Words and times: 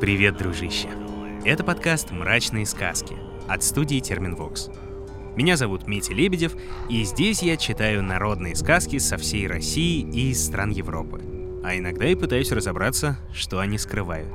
Привет, 0.00 0.36
дружище! 0.36 0.90
Это 1.46 1.64
подкаст 1.64 2.10
«Мрачные 2.10 2.66
сказки» 2.66 3.16
от 3.48 3.62
студии 3.62 3.98
Терминвокс. 3.98 4.68
Меня 5.36 5.56
зовут 5.56 5.86
Митя 5.86 6.12
Лебедев, 6.12 6.52
и 6.90 7.02
здесь 7.04 7.42
я 7.42 7.56
читаю 7.56 8.02
народные 8.02 8.54
сказки 8.56 8.98
со 8.98 9.16
всей 9.16 9.46
России 9.46 10.00
и 10.02 10.34
стран 10.34 10.70
Европы. 10.70 11.22
А 11.64 11.74
иногда 11.78 12.06
и 12.06 12.14
пытаюсь 12.14 12.52
разобраться, 12.52 13.18
что 13.32 13.58
они 13.58 13.78
скрывают. 13.78 14.28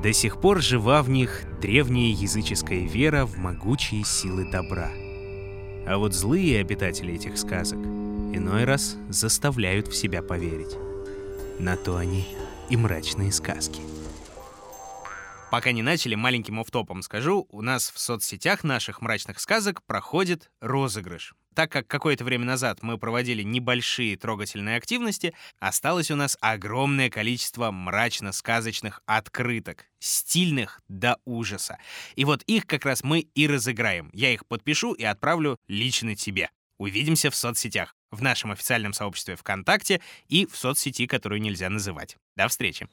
До 0.00 0.12
сих 0.12 0.40
пор 0.40 0.62
жива 0.62 1.02
в 1.02 1.10
них 1.10 1.42
древняя 1.60 2.12
языческая 2.12 2.86
вера 2.86 3.26
в 3.26 3.36
могучие 3.36 4.04
силы 4.04 4.48
добра. 4.48 4.92
А 5.88 5.96
вот 5.98 6.14
злые 6.14 6.60
обитатели 6.60 7.14
этих 7.14 7.36
сказок 7.36 7.80
иной 7.80 8.62
раз 8.62 8.96
заставляют 9.08 9.88
в 9.88 9.96
себя 9.96 10.22
поверить. 10.22 10.76
На 11.58 11.76
то 11.76 11.96
они 11.96 12.28
и 12.70 12.76
мрачные 12.76 13.32
сказки. 13.32 13.80
Пока 15.50 15.72
не 15.72 15.82
начали, 15.82 16.14
маленьким 16.14 16.60
офтопом 16.60 17.00
скажу, 17.00 17.46
у 17.48 17.62
нас 17.62 17.90
в 17.90 17.98
соцсетях 17.98 18.64
наших 18.64 19.00
мрачных 19.00 19.40
сказок 19.40 19.82
проходит 19.82 20.50
розыгрыш. 20.60 21.34
Так 21.54 21.72
как 21.72 21.86
какое-то 21.86 22.22
время 22.22 22.44
назад 22.44 22.82
мы 22.82 22.98
проводили 22.98 23.42
небольшие 23.42 24.18
трогательные 24.18 24.76
активности, 24.76 25.32
осталось 25.58 26.10
у 26.10 26.16
нас 26.16 26.36
огромное 26.42 27.08
количество 27.08 27.70
мрачно-сказочных 27.70 29.00
открыток, 29.06 29.86
стильных 30.00 30.82
до 30.86 31.16
ужаса. 31.24 31.78
И 32.14 32.26
вот 32.26 32.42
их 32.42 32.66
как 32.66 32.84
раз 32.84 33.02
мы 33.02 33.20
и 33.20 33.48
разыграем. 33.48 34.10
Я 34.12 34.34
их 34.34 34.46
подпишу 34.46 34.92
и 34.92 35.04
отправлю 35.04 35.56
лично 35.66 36.14
тебе. 36.14 36.50
Увидимся 36.76 37.30
в 37.30 37.34
соцсетях, 37.34 37.96
в 38.10 38.20
нашем 38.20 38.52
официальном 38.52 38.92
сообществе 38.92 39.34
ВКонтакте 39.34 40.02
и 40.28 40.44
в 40.44 40.54
соцсети, 40.56 41.06
которую 41.06 41.40
нельзя 41.40 41.70
называть. 41.70 42.18
До 42.36 42.48
встречи! 42.48 42.86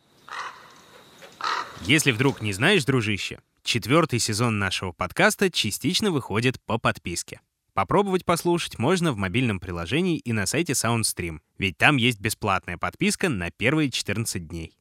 Если 1.81 2.11
вдруг 2.11 2.41
не 2.41 2.53
знаешь, 2.53 2.85
дружище, 2.85 3.39
четвертый 3.63 4.19
сезон 4.19 4.59
нашего 4.59 4.91
подкаста 4.91 5.51
частично 5.51 6.11
выходит 6.11 6.59
по 6.65 6.77
подписке. 6.77 7.41
Попробовать 7.73 8.23
послушать 8.23 8.79
можно 8.79 9.11
в 9.11 9.17
мобильном 9.17 9.59
приложении 9.59 10.17
и 10.17 10.31
на 10.31 10.45
сайте 10.45 10.73
SoundStream, 10.73 11.39
ведь 11.57 11.77
там 11.77 11.97
есть 11.97 12.21
бесплатная 12.21 12.77
подписка 12.77 13.29
на 13.29 13.51
первые 13.51 13.91
14 13.91 14.47
дней. 14.47 14.77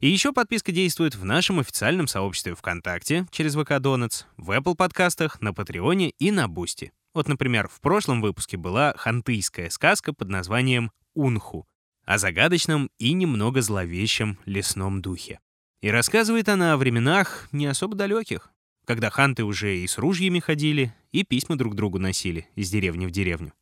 И 0.00 0.08
еще 0.08 0.32
подписка 0.32 0.72
действует 0.72 1.14
в 1.14 1.24
нашем 1.24 1.60
официальном 1.60 2.06
сообществе 2.06 2.54
ВКонтакте 2.54 3.26
через 3.30 3.54
ВК 3.54 3.72
Donut, 3.72 4.24
в 4.36 4.50
Apple 4.50 4.74
подкастах, 4.74 5.40
на 5.40 5.54
Патреоне 5.54 6.10
и 6.18 6.30
на 6.30 6.48
Бусти. 6.48 6.92
Вот, 7.14 7.28
например, 7.28 7.68
в 7.68 7.80
прошлом 7.80 8.20
выпуске 8.20 8.56
была 8.56 8.94
хантыйская 8.96 9.70
сказка 9.70 10.12
под 10.12 10.28
названием 10.28 10.90
«Унху» 11.14 11.66
о 12.04 12.18
загадочном 12.18 12.90
и 12.98 13.12
немного 13.12 13.62
зловещем 13.62 14.38
лесном 14.44 15.00
духе. 15.00 15.38
И 15.82 15.90
рассказывает 15.90 16.48
она 16.48 16.72
о 16.72 16.76
временах 16.76 17.48
не 17.50 17.66
особо 17.66 17.96
далеких, 17.96 18.50
когда 18.86 19.10
ханты 19.10 19.42
уже 19.42 19.76
и 19.76 19.86
с 19.88 19.98
ружьями 19.98 20.38
ходили, 20.38 20.94
и 21.10 21.24
письма 21.24 21.56
друг 21.56 21.74
другу 21.74 21.98
носили 21.98 22.46
из 22.54 22.70
деревни 22.70 23.04
в 23.04 23.10
деревню. 23.10 23.52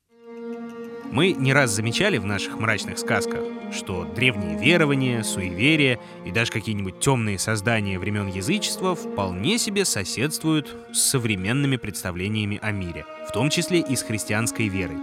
Мы 1.10 1.32
не 1.32 1.54
раз 1.54 1.70
замечали 1.70 2.18
в 2.18 2.26
наших 2.26 2.58
мрачных 2.58 2.98
сказках, 2.98 3.42
что 3.72 4.04
древние 4.04 4.58
верования, 4.58 5.24
суеверия 5.24 5.98
и 6.26 6.30
даже 6.30 6.52
какие-нибудь 6.52 7.00
темные 7.00 7.38
создания 7.38 7.98
времен 7.98 8.28
язычества 8.28 8.94
вполне 8.94 9.58
себе 9.58 9.86
соседствуют 9.86 10.76
с 10.92 11.00
современными 11.00 11.78
представлениями 11.78 12.60
о 12.62 12.70
мире, 12.70 13.06
в 13.28 13.32
том 13.32 13.48
числе 13.48 13.80
и 13.80 13.96
с 13.96 14.02
христианской 14.02 14.68
верой. 14.68 14.98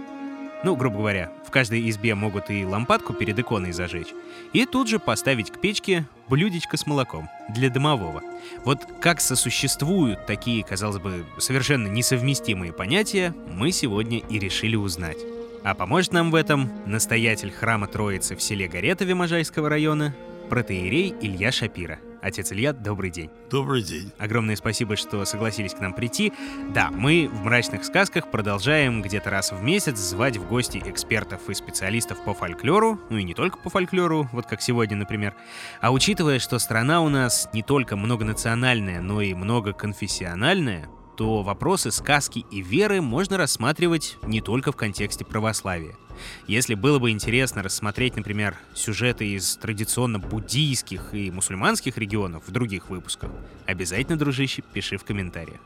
Ну, 0.64 0.74
грубо 0.74 0.98
говоря, 0.98 1.30
в 1.46 1.50
каждой 1.50 1.88
избе 1.88 2.14
могут 2.14 2.50
и 2.50 2.64
лампадку 2.64 3.14
перед 3.14 3.38
иконой 3.38 3.72
зажечь, 3.72 4.12
и 4.52 4.66
тут 4.66 4.88
же 4.88 4.98
поставить 4.98 5.50
к 5.50 5.60
печке 5.60 6.04
блюдечко 6.28 6.76
с 6.76 6.86
молоком 6.86 7.28
для 7.48 7.70
домового. 7.70 8.22
Вот 8.64 8.80
как 9.00 9.20
сосуществуют 9.20 10.26
такие, 10.26 10.64
казалось 10.64 10.98
бы, 11.00 11.24
совершенно 11.38 11.86
несовместимые 11.86 12.72
понятия, 12.72 13.34
мы 13.52 13.70
сегодня 13.70 14.18
и 14.18 14.38
решили 14.38 14.74
узнать. 14.76 15.18
А 15.62 15.74
поможет 15.74 16.12
нам 16.12 16.30
в 16.30 16.34
этом 16.34 16.70
настоятель 16.86 17.52
храма 17.52 17.86
Троицы 17.86 18.36
в 18.36 18.42
селе 18.42 18.68
Горетове 18.68 19.14
Можайского 19.14 19.68
района, 19.68 20.14
протеерей 20.48 21.14
Илья 21.20 21.52
Шапира. 21.52 21.98
Отец 22.20 22.52
Илья, 22.52 22.72
добрый 22.72 23.10
день. 23.10 23.30
Добрый 23.50 23.82
день. 23.82 24.12
Огромное 24.18 24.56
спасибо, 24.56 24.96
что 24.96 25.24
согласились 25.24 25.74
к 25.74 25.80
нам 25.80 25.92
прийти. 25.92 26.32
Да, 26.74 26.90
мы 26.90 27.28
в 27.32 27.44
«Мрачных 27.44 27.84
сказках» 27.84 28.30
продолжаем 28.30 29.02
где-то 29.02 29.30
раз 29.30 29.52
в 29.52 29.62
месяц 29.62 29.98
звать 29.98 30.36
в 30.36 30.48
гости 30.48 30.82
экспертов 30.84 31.48
и 31.48 31.54
специалистов 31.54 32.22
по 32.24 32.34
фольклору, 32.34 32.98
ну 33.10 33.18
и 33.18 33.24
не 33.24 33.34
только 33.34 33.58
по 33.58 33.70
фольклору, 33.70 34.28
вот 34.32 34.46
как 34.46 34.60
сегодня, 34.62 34.96
например. 34.96 35.34
А 35.80 35.92
учитывая, 35.92 36.38
что 36.40 36.58
страна 36.58 37.02
у 37.02 37.08
нас 37.08 37.48
не 37.52 37.62
только 37.62 37.96
многонациональная, 37.96 39.00
но 39.00 39.20
и 39.20 39.34
многоконфессиональная, 39.34 40.88
то 41.16 41.42
вопросы 41.42 41.90
сказки 41.90 42.44
и 42.50 42.62
веры 42.62 43.00
можно 43.00 43.36
рассматривать 43.36 44.18
не 44.22 44.40
только 44.40 44.70
в 44.72 44.76
контексте 44.76 45.24
православия. 45.24 45.96
Если 46.46 46.74
было 46.74 46.98
бы 46.98 47.10
интересно 47.10 47.62
рассмотреть, 47.62 48.16
например, 48.16 48.56
сюжеты 48.74 49.28
из 49.28 49.56
традиционно 49.56 50.18
буддийских 50.18 51.14
и 51.14 51.30
мусульманских 51.30 51.98
регионов 51.98 52.44
в 52.46 52.50
других 52.50 52.90
выпусках, 52.90 53.30
обязательно, 53.66 54.18
дружище, 54.18 54.62
пиши 54.62 54.96
в 54.98 55.04
комментариях. 55.04 55.60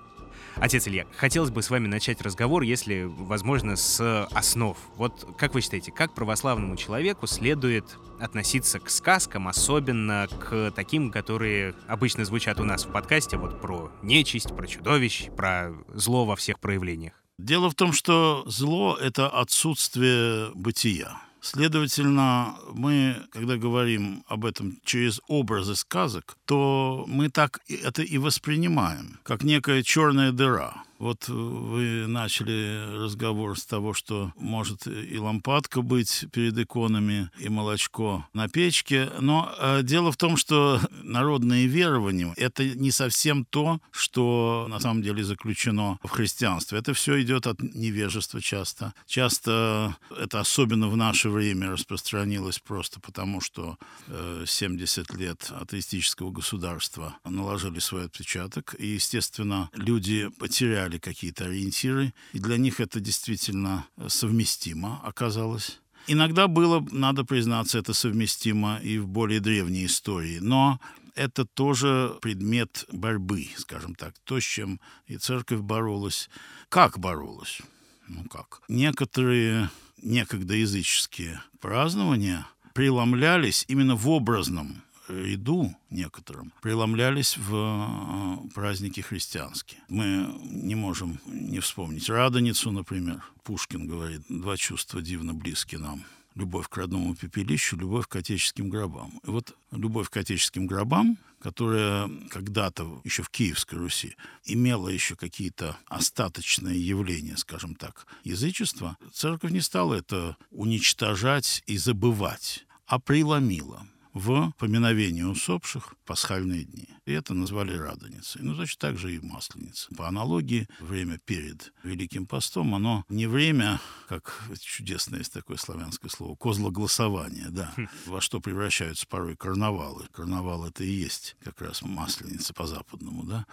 Отец 0.56 0.86
Илья, 0.86 1.06
хотелось 1.16 1.50
бы 1.50 1.62
с 1.62 1.70
вами 1.70 1.86
начать 1.86 2.20
разговор, 2.20 2.62
если 2.62 3.04
возможно, 3.04 3.76
с 3.76 4.26
основ. 4.26 4.76
Вот 4.96 5.34
как 5.38 5.54
вы 5.54 5.62
считаете, 5.62 5.92
как 5.92 6.14
православному 6.14 6.76
человеку 6.76 7.26
следует 7.26 7.84
относиться 8.20 8.78
к 8.78 8.90
сказкам, 8.90 9.48
особенно 9.48 10.28
к 10.28 10.70
таким, 10.72 11.10
которые 11.10 11.74
обычно 11.86 12.24
звучат 12.24 12.60
у 12.60 12.64
нас 12.64 12.84
в 12.84 12.92
подкасте, 12.92 13.38
вот 13.38 13.60
про 13.60 13.90
нечисть, 14.02 14.54
про 14.54 14.66
чудовищ, 14.66 15.30
про 15.30 15.72
зло 15.94 16.26
во 16.26 16.36
всех 16.36 16.60
проявлениях? 16.60 17.21
Дело 17.38 17.70
в 17.70 17.74
том, 17.74 17.92
что 17.92 18.44
зло— 18.46 18.96
это 19.00 19.28
отсутствие 19.28 20.50
бытия. 20.54 21.20
Следовательно, 21.40 22.54
мы, 22.72 23.16
когда 23.32 23.56
говорим 23.56 24.22
об 24.28 24.44
этом 24.44 24.78
через 24.84 25.20
образы 25.26 25.74
сказок, 25.74 26.36
то 26.44 27.04
мы 27.08 27.30
так 27.30 27.58
это 27.68 28.02
и 28.02 28.16
воспринимаем, 28.18 29.18
как 29.24 29.42
некая 29.42 29.82
черная 29.82 30.30
дыра. 30.30 30.84
Вот 31.02 31.26
вы 31.26 32.06
начали 32.06 33.02
разговор 33.02 33.58
с 33.58 33.66
того, 33.66 33.92
что 33.92 34.32
может 34.36 34.86
и 34.86 35.18
лампадка 35.18 35.82
быть 35.82 36.26
перед 36.32 36.56
иконами, 36.56 37.28
и 37.40 37.48
молочко 37.48 38.24
на 38.32 38.48
печке. 38.48 39.10
Но 39.18 39.52
э, 39.58 39.82
дело 39.82 40.12
в 40.12 40.16
том, 40.16 40.36
что 40.36 40.80
народные 41.02 41.66
верования— 41.66 42.32
это 42.36 42.64
не 42.64 42.92
совсем 42.92 43.44
то, 43.44 43.80
что 43.90 44.68
на 44.70 44.78
самом 44.78 45.02
деле 45.02 45.24
заключено 45.24 45.98
в 46.04 46.08
христианстве. 46.08 46.78
Это 46.78 46.94
все 46.94 47.20
идет 47.20 47.48
от 47.48 47.60
невежества 47.60 48.40
часто. 48.40 48.94
Часто 49.04 49.96
это 50.16 50.38
особенно 50.38 50.86
в 50.86 50.96
наше 50.96 51.30
время 51.30 51.72
распространилось 51.72 52.60
просто 52.60 53.00
потому, 53.00 53.40
что 53.40 53.76
э, 54.06 54.44
70 54.46 55.12
лет 55.16 55.50
атеистического 55.50 56.30
государства 56.30 57.16
наложили 57.24 57.80
свой 57.80 58.04
отпечаток. 58.04 58.76
И, 58.78 58.86
естественно, 58.86 59.68
люди 59.74 60.28
потеряли 60.38 60.91
искали 60.92 60.98
какие-то 60.98 61.46
ориентиры, 61.46 62.12
и 62.32 62.38
для 62.38 62.56
них 62.56 62.80
это 62.80 63.00
действительно 63.00 63.86
совместимо 64.08 65.00
оказалось. 65.04 65.78
Иногда 66.08 66.48
было, 66.48 66.86
надо 66.90 67.24
признаться, 67.24 67.78
это 67.78 67.94
совместимо 67.94 68.78
и 68.82 68.98
в 68.98 69.06
более 69.06 69.40
древней 69.40 69.86
истории, 69.86 70.40
но 70.40 70.80
это 71.14 71.44
тоже 71.44 72.16
предмет 72.20 72.84
борьбы, 72.92 73.48
скажем 73.56 73.94
так, 73.94 74.14
то, 74.24 74.40
с 74.40 74.44
чем 74.44 74.80
и 75.06 75.16
церковь 75.16 75.60
боролась. 75.60 76.28
Как 76.68 76.98
боролась? 76.98 77.60
Ну 78.08 78.24
как? 78.24 78.62
Некоторые 78.68 79.70
некогда 80.02 80.54
языческие 80.54 81.40
празднования 81.60 82.46
преломлялись 82.74 83.64
именно 83.68 83.94
в 83.94 84.08
образном 84.08 84.82
ряду 85.12 85.74
некоторым 85.90 86.52
преломлялись 86.62 87.36
в 87.36 87.54
э, 87.54 88.48
праздники 88.54 89.00
христианские. 89.00 89.80
Мы 89.88 90.34
не 90.42 90.74
можем 90.74 91.20
не 91.26 91.60
вспомнить 91.60 92.08
Радоницу, 92.08 92.70
например. 92.70 93.22
Пушкин 93.44 93.86
говорит, 93.86 94.22
два 94.28 94.56
чувства 94.56 95.02
дивно 95.02 95.34
близки 95.34 95.76
нам. 95.76 96.04
Любовь 96.34 96.68
к 96.68 96.76
родному 96.78 97.14
пепелищу, 97.14 97.76
любовь 97.76 98.08
к 98.08 98.16
отеческим 98.16 98.70
гробам. 98.70 99.20
И 99.26 99.30
вот 99.30 99.54
любовь 99.70 100.08
к 100.08 100.16
отеческим 100.16 100.66
гробам, 100.66 101.18
которая 101.42 102.08
когда-то 102.30 103.02
еще 103.04 103.22
в 103.22 103.28
Киевской 103.28 103.74
Руси 103.74 104.16
имела 104.44 104.88
еще 104.88 105.14
какие-то 105.14 105.76
остаточные 105.88 106.80
явления, 106.80 107.36
скажем 107.36 107.74
так, 107.74 108.06
язычества, 108.24 108.96
церковь 109.12 109.50
не 109.50 109.60
стала 109.60 109.94
это 109.94 110.36
уничтожать 110.50 111.62
и 111.66 111.76
забывать, 111.76 112.64
а 112.86 112.98
преломила 112.98 113.86
в 114.14 114.52
поминовение 114.58 115.26
усопших 115.26 115.94
пасхальные 116.04 116.64
дни. 116.64 116.88
Это 117.12 117.34
назвали 117.34 117.76
Радоницей. 117.76 118.42
Ну, 118.42 118.54
значит, 118.54 118.78
так 118.78 118.98
же 118.98 119.14
и 119.14 119.20
Масленица. 119.20 119.94
По 119.94 120.08
аналогии, 120.08 120.68
время 120.80 121.18
перед 121.18 121.72
Великим 121.82 122.26
постом, 122.26 122.74
оно 122.74 123.04
не 123.08 123.26
время, 123.26 123.80
как 124.08 124.42
чудесное 124.60 125.20
есть 125.20 125.32
такое 125.32 125.56
славянское 125.56 126.10
слово, 126.10 126.34
козлоголосование, 126.36 127.48
да, 127.50 127.72
хм. 127.76 127.88
во 128.06 128.20
что 128.20 128.40
превращаются 128.40 129.06
порой 129.06 129.36
карнавалы. 129.36 130.06
Карнавал— 130.12 130.66
это 130.66 130.84
и 130.84 130.90
есть 130.90 131.36
как 131.44 131.60
раз 131.60 131.82
Масленица 131.82 132.54
по-западному, 132.54 133.24
да. 133.24 133.46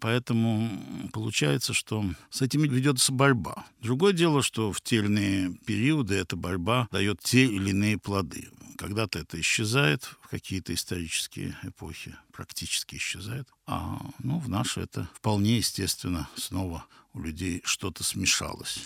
Поэтому 0.00 1.10
получается, 1.12 1.72
что 1.72 2.04
с 2.30 2.42
этим 2.42 2.62
ведется 2.62 3.12
борьба. 3.12 3.66
Другое 3.80 4.12
дело, 4.12 4.42
что 4.42 4.72
в 4.72 4.80
те 4.80 4.96
или 4.96 5.06
иные 5.06 5.54
периоды 5.66 6.14
эта 6.14 6.36
борьба 6.36 6.88
дает 6.90 7.20
те 7.20 7.44
или 7.44 7.70
иные 7.70 7.98
плоды. 7.98 8.48
Когда-то 8.76 9.18
это 9.18 9.40
исчезает 9.40 10.10
в 10.26 10.28
какие-то 10.28 10.74
исторические 10.74 11.56
эпохи, 11.62 12.16
практически 12.32 12.96
исчезает. 12.96 13.48
А 13.66 14.00
ну, 14.18 14.38
в 14.40 14.48
наши 14.48 14.80
это 14.80 15.08
вполне 15.14 15.58
естественно 15.58 16.28
снова 16.34 16.84
у 17.14 17.20
людей 17.20 17.62
что-то 17.64 18.02
смешалось. 18.02 18.80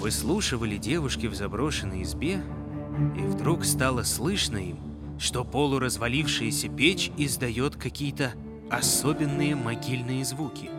Выслушивали 0.00 0.76
девушки 0.76 1.26
в 1.26 1.34
заброшенной 1.34 2.04
избе, 2.04 2.44
и 3.16 3.20
вдруг 3.20 3.64
стало 3.64 4.04
слышно 4.04 4.58
им, 4.58 5.18
что 5.18 5.44
полуразвалившаяся 5.44 6.68
печь 6.68 7.10
издает 7.16 7.74
какие-то 7.74 8.34
особенные 8.70 9.56
могильные 9.56 10.24
звуки. 10.24 10.70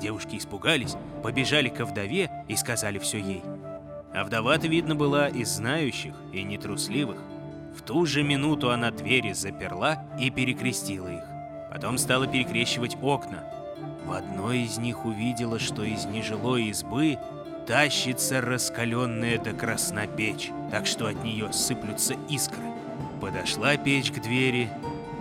Девушки 0.00 0.36
испугались, 0.36 0.94
побежали 1.24 1.68
ко 1.68 1.84
вдове 1.84 2.30
и 2.48 2.54
сказали 2.54 3.00
все 3.00 3.18
ей– 3.18 3.42
а 4.12 4.24
вдова-то, 4.24 4.66
видно, 4.66 4.94
была 4.96 5.28
из 5.28 5.48
знающих 5.50 6.14
и 6.32 6.42
нетрусливых. 6.42 7.18
В 7.76 7.82
ту 7.82 8.06
же 8.06 8.22
минуту 8.22 8.70
она 8.70 8.90
двери 8.90 9.32
заперла 9.32 10.04
и 10.18 10.30
перекрестила 10.30 11.08
их. 11.08 11.24
Потом 11.70 11.98
стала 11.98 12.26
перекрещивать 12.26 12.96
окна. 13.00 13.44
В 14.04 14.12
одной 14.12 14.60
из 14.60 14.78
них 14.78 15.04
увидела, 15.04 15.58
что 15.58 15.84
из 15.84 16.04
нежилой 16.04 16.64
избы 16.64 17.18
тащится 17.66 18.40
раскаленная 18.40 19.38
до 19.38 19.52
красна 19.52 20.06
печь, 20.06 20.50
так 20.70 20.86
что 20.86 21.06
от 21.06 21.22
нее 21.22 21.52
сыплются 21.52 22.14
искры. 22.28 22.64
Подошла 23.20 23.76
печь 23.76 24.10
к 24.10 24.20
двери, 24.20 24.68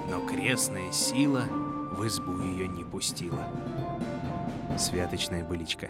но 0.10 0.20
крестная 0.26 0.92
сила 0.92 1.44
в 1.92 2.08
избу 2.08 2.42
ее 2.42 2.68
не 2.68 2.84
пустила. 2.84 3.48
Святочная 4.78 5.44
быличка. 5.44 5.90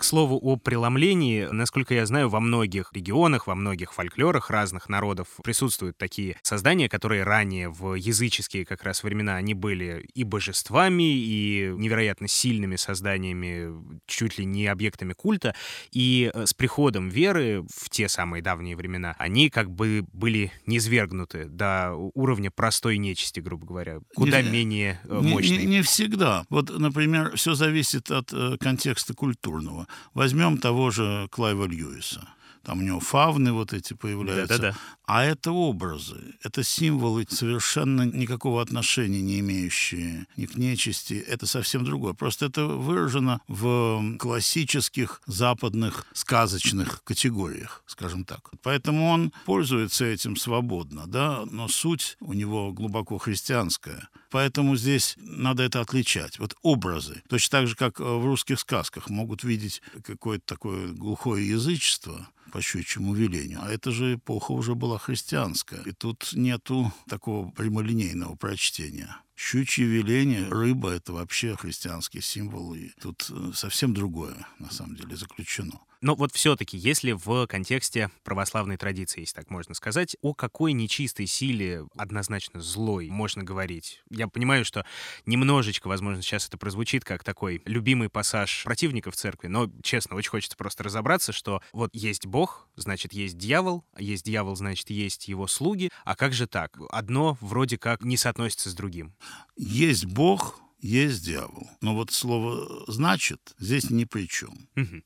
К 0.00 0.04
слову 0.04 0.38
о 0.40 0.56
преломлении, 0.56 1.46
насколько 1.52 1.92
я 1.92 2.06
знаю, 2.06 2.30
во 2.30 2.40
многих 2.40 2.90
регионах, 2.94 3.46
во 3.46 3.54
многих 3.54 3.92
фольклорах 3.92 4.48
разных 4.48 4.88
народов 4.88 5.26
присутствуют 5.44 5.98
такие 5.98 6.38
создания, 6.40 6.88
которые 6.88 7.22
ранее 7.22 7.68
в 7.68 7.96
языческие 7.96 8.64
как 8.64 8.82
раз 8.82 9.02
времена 9.02 9.36
они 9.36 9.52
были 9.52 10.08
и 10.14 10.24
божествами, 10.24 11.02
и 11.02 11.74
невероятно 11.76 12.28
сильными 12.28 12.76
созданиями, 12.76 14.00
чуть 14.06 14.38
ли 14.38 14.46
не 14.46 14.68
объектами 14.68 15.12
культа. 15.12 15.54
И 15.92 16.30
э, 16.32 16.46
с 16.46 16.54
приходом 16.54 17.10
веры 17.10 17.66
в 17.70 17.90
те 17.90 18.08
самые 18.08 18.42
давние 18.42 18.76
времена 18.76 19.14
они 19.18 19.50
как 19.50 19.70
бы 19.70 20.06
были 20.14 20.50
низвергнуты 20.64 21.44
до 21.44 21.92
уровня 22.14 22.50
простой 22.50 22.96
нечисти, 22.96 23.40
грубо 23.40 23.66
говоря, 23.66 24.00
куда 24.14 24.40
не, 24.40 24.48
менее 24.48 24.98
мощной. 25.04 25.58
Не, 25.58 25.66
не, 25.66 25.76
не 25.76 25.82
всегда. 25.82 26.46
Вот, 26.48 26.70
например, 26.70 27.36
все 27.36 27.52
зависит 27.52 28.10
от 28.10 28.32
э, 28.32 28.56
контекста 28.58 29.12
культурного. 29.12 29.86
Возьмем 30.14 30.58
того 30.58 30.90
же 30.90 31.28
Клайва 31.30 31.66
Льюиса. 31.66 32.28
Там 32.62 32.80
у 32.80 32.82
него 32.82 33.00
фавны 33.00 33.52
вот 33.52 33.72
эти 33.72 33.94
появляются. 33.94 34.58
Да, 34.58 34.62
да, 34.62 34.70
да. 34.72 34.78
А 35.06 35.24
это 35.24 35.50
образы, 35.50 36.34
это 36.42 36.62
символы, 36.62 37.26
совершенно 37.28 38.02
никакого 38.02 38.60
отношения 38.60 39.22
не 39.22 39.40
имеющие 39.40 40.26
ни 40.36 40.46
к 40.46 40.56
нечисти. 40.56 41.14
Это 41.14 41.46
совсем 41.46 41.84
другое. 41.84 42.12
Просто 42.12 42.46
это 42.46 42.66
выражено 42.66 43.40
в 43.48 44.16
классических 44.18 45.22
западных 45.26 46.06
сказочных 46.12 47.02
категориях, 47.02 47.82
скажем 47.86 48.24
так. 48.24 48.50
Поэтому 48.62 49.08
он 49.08 49.32
пользуется 49.46 50.04
этим 50.04 50.36
свободно, 50.36 51.06
да, 51.06 51.44
но 51.50 51.66
суть 51.66 52.18
у 52.20 52.34
него 52.34 52.72
глубоко 52.72 53.18
христианская. 53.18 54.08
Поэтому 54.30 54.76
здесь 54.76 55.16
надо 55.18 55.62
это 55.62 55.80
отличать. 55.80 56.38
Вот 56.38 56.56
образы. 56.62 57.22
Точно 57.28 57.58
так 57.58 57.66
же, 57.66 57.76
как 57.76 58.00
в 58.00 58.24
русских 58.24 58.60
сказках 58.60 59.10
могут 59.10 59.44
видеть 59.44 59.82
какое-то 60.04 60.44
такое 60.46 60.88
глухое 60.88 61.48
язычество, 61.48 62.28
по 62.50 62.60
щучьему 62.60 63.14
велению. 63.14 63.60
А 63.62 63.70
это 63.70 63.90
же 63.92 64.14
эпоха 64.14 64.52
уже 64.52 64.74
была 64.74 64.98
христианская. 64.98 65.82
И 65.82 65.92
тут 65.92 66.30
нету 66.32 66.92
такого 67.08 67.50
прямолинейного 67.50 68.34
прочтения. 68.34 69.16
Щучье 69.36 69.86
веление, 69.86 70.48
рыба— 70.48 70.90
это 70.92 71.12
вообще 71.12 71.56
христианский 71.56 72.20
символ, 72.20 72.74
и 72.74 72.90
тут 73.00 73.30
э, 73.30 73.52
совсем 73.54 73.94
другое, 73.94 74.46
на 74.58 74.70
самом 74.70 74.96
деле, 74.96 75.16
заключено. 75.16 75.80
Но 76.02 76.14
вот 76.14 76.32
все-таки, 76.32 76.78
если 76.78 77.12
в 77.12 77.46
контексте 77.46 78.10
православной 78.24 78.78
традиции, 78.78 79.20
если 79.20 79.34
так 79.34 79.50
можно 79.50 79.74
сказать, 79.74 80.16
о 80.22 80.32
какой 80.32 80.72
нечистой 80.72 81.26
силе, 81.26 81.86
однозначно 81.96 82.60
злой, 82.60 83.08
можно 83.10 83.44
говорить? 83.44 84.02
Я 84.10 84.26
понимаю, 84.28 84.64
что 84.64 84.86
немножечко, 85.26 85.88
возможно, 85.88 86.22
сейчас 86.22 86.48
это 86.48 86.56
прозвучит 86.56 87.04
как 87.04 87.22
такой 87.22 87.60
любимый 87.66 88.08
пассаж 88.08 88.64
противников 88.64 89.14
церкви, 89.14 89.48
но, 89.48 89.70
честно, 89.82 90.16
очень 90.16 90.30
хочется 90.30 90.56
просто 90.56 90.84
разобраться, 90.84 91.32
что 91.32 91.60
вот 91.72 91.90
есть 91.92 92.26
Бог, 92.26 92.68
значит, 92.76 93.12
есть 93.12 93.36
дьявол, 93.36 93.84
а 93.92 94.00
есть 94.00 94.24
дьявол, 94.24 94.56
значит, 94.56 94.88
есть 94.88 95.28
его 95.28 95.46
слуги, 95.46 95.90
а 96.04 96.16
как 96.16 96.32
же 96.32 96.46
так? 96.46 96.78
Одно 96.90 97.36
вроде 97.40 97.76
как 97.76 98.02
не 98.02 98.16
соотносится 98.16 98.70
с 98.70 98.74
другим. 98.74 99.14
Есть 99.56 100.06
Бог, 100.06 100.60
есть 100.80 101.24
дьявол. 101.24 101.68
Но 101.82 101.94
вот 101.94 102.10
слово 102.10 102.84
«значит» 102.90 103.54
здесь 103.58 103.90
ни 103.90 104.04
при 104.04 104.26
чем. 104.26 104.68
Угу. 104.76 105.02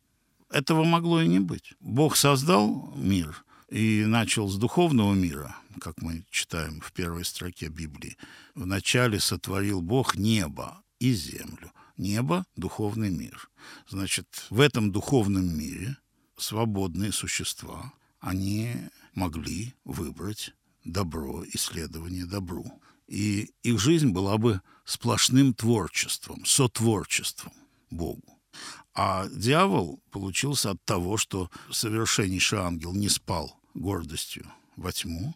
Этого 0.51 0.85
могло 0.85 1.21
и 1.21 1.29
не 1.29 1.41
быть. 1.41 1.75
Бог 1.81 2.17
создал 2.17 2.93
мир 2.97 3.45
и 3.69 4.05
начал 4.05 4.49
с 4.49 4.57
духовного 4.57 5.15
мира, 5.15 5.57
как 5.81 6.01
мы 6.01 6.25
читаем 6.31 6.81
в 6.81 6.93
первой 6.93 7.25
строке 7.25 7.69
Библии. 7.69 8.17
Вначале 8.55 9.21
сотворил 9.21 9.81
Бог 9.81 10.17
небо 10.17 10.83
и 11.01 11.13
землю. 11.13 11.73
Небо— 11.97 12.45
духовный 12.57 13.11
мир. 13.11 13.51
Значит, 13.89 14.47
в 14.51 14.61
этом 14.61 14.91
духовном 14.91 15.47
мире 15.47 15.97
свободные 16.37 17.13
существа, 17.13 17.93
они 18.21 18.75
могли 19.15 19.75
выбрать 19.85 20.55
добро, 20.85 21.45
исследование 21.53 22.27
добру. 22.27 22.81
И 23.07 23.51
их 23.63 23.79
жизнь 23.79 24.11
была 24.11 24.39
бы 24.39 24.61
сплошным 24.85 25.55
творчеством, 25.55 26.45
сотворчеством 26.45 27.53
Богу. 27.91 28.34
А 28.95 29.27
дьявол 29.29 30.01
получился 30.11 30.71
от 30.71 30.85
того, 30.85 31.17
что 31.17 31.51
совершеннейший 31.71 32.61
ангел 32.61 32.93
не 32.93 33.09
спал 33.09 33.59
гордостью 33.75 34.47
во 34.77 34.93
тьму, 34.93 35.35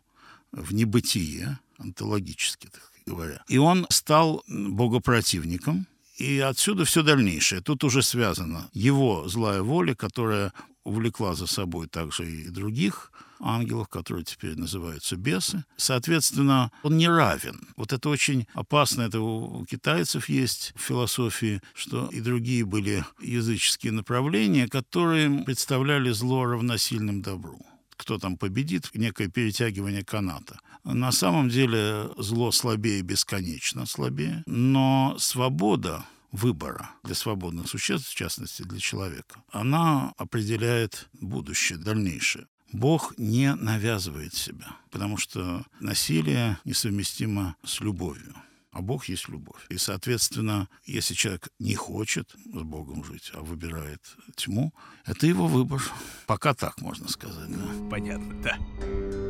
в 0.52 0.72
небытие, 0.72 1.58
онтологически 1.78 2.68
так 2.68 2.92
говоря. 3.06 3.42
И 3.48 3.58
он 3.58 3.87
стал 3.90 4.44
богопротивником, 4.46 5.87
и 6.18 6.38
отсюда 6.38 6.84
все 6.84 7.02
дальнейшее. 7.02 7.60
Тут 7.60 7.84
уже 7.84 8.02
связано 8.02 8.68
его 8.72 9.28
злая 9.28 9.62
воля, 9.62 9.94
которая 9.94 10.52
увлекла 10.88 11.35
за 11.35 11.47
собой 11.47 11.87
также 11.87 12.30
и 12.30 12.49
других 12.49 13.12
ангелов, 13.40 13.88
которые 13.88 14.25
теперь 14.25 14.57
называются 14.57 15.16
бесы. 15.16 15.64
Соответственно, 15.76 16.73
он 16.83 16.97
не 16.97 17.09
равен. 17.09 17.68
Вот 17.76 17.92
это 17.92 18.09
очень 18.09 18.47
опасно. 18.54 19.02
Это 19.02 19.21
у 19.21 19.64
китайцев 19.66 20.28
есть 20.28 20.73
в 20.75 20.80
философии, 20.80 21.61
что 21.75 22.09
и 22.09 22.21
другие 22.21 22.64
были 22.64 23.04
языческие 23.21 23.92
направления, 23.92 24.66
которые 24.66 25.45
представляли 25.45 26.11
зло 26.11 26.45
равносильным 26.45 27.23
добру 27.23 27.64
кто 27.99 28.16
там 28.16 28.37
победит, 28.37 28.88
некое 28.95 29.28
перетягивание 29.28 30.04
каната. 30.04 30.61
На 30.85 31.11
самом 31.11 31.49
деле 31.49 32.09
зло 32.16 32.52
слабее 32.52 33.02
бесконечно 33.02 33.87
слабее, 33.87 34.45
но 34.47 35.16
свобода 35.18 36.04
выбора 36.32 36.90
для 37.04 37.14
свободных 37.14 37.68
существ, 37.68 38.08
в 38.08 38.14
частности 38.14 38.62
для 38.62 38.78
человека, 38.78 39.42
она 39.50 40.12
определяет 40.16 41.08
будущее, 41.12 41.78
дальнейшее. 41.78 42.47
Бог 42.73 43.14
не 43.16 43.54
навязывает 43.54 44.35
себя, 44.35 44.76
потому 44.90 45.16
что 45.16 45.64
насилие 45.80 46.58
несовместимо 46.64 47.56
с 47.64 47.80
любовью. 47.80 48.35
А 48.70 48.82
Бог 48.82 49.06
есть 49.06 49.28
любовь. 49.28 49.64
И, 49.70 49.78
соответственно, 49.78 50.68
если 50.85 51.14
человек 51.14 51.49
не 51.58 51.75
хочет 51.75 52.30
с 52.44 52.62
Богом 52.62 53.02
жить, 53.02 53.32
а 53.35 53.40
выбирает 53.40 54.02
тьму, 54.37 54.73
это 55.06 55.26
его 55.26 55.49
выбор. 55.49 55.82
Пока 56.26 56.54
так 56.54 56.80
можно 56.80 57.08
сказать. 57.08 57.50
Да? 57.50 57.88
Понятно, 57.90 58.35
да. 58.42 59.27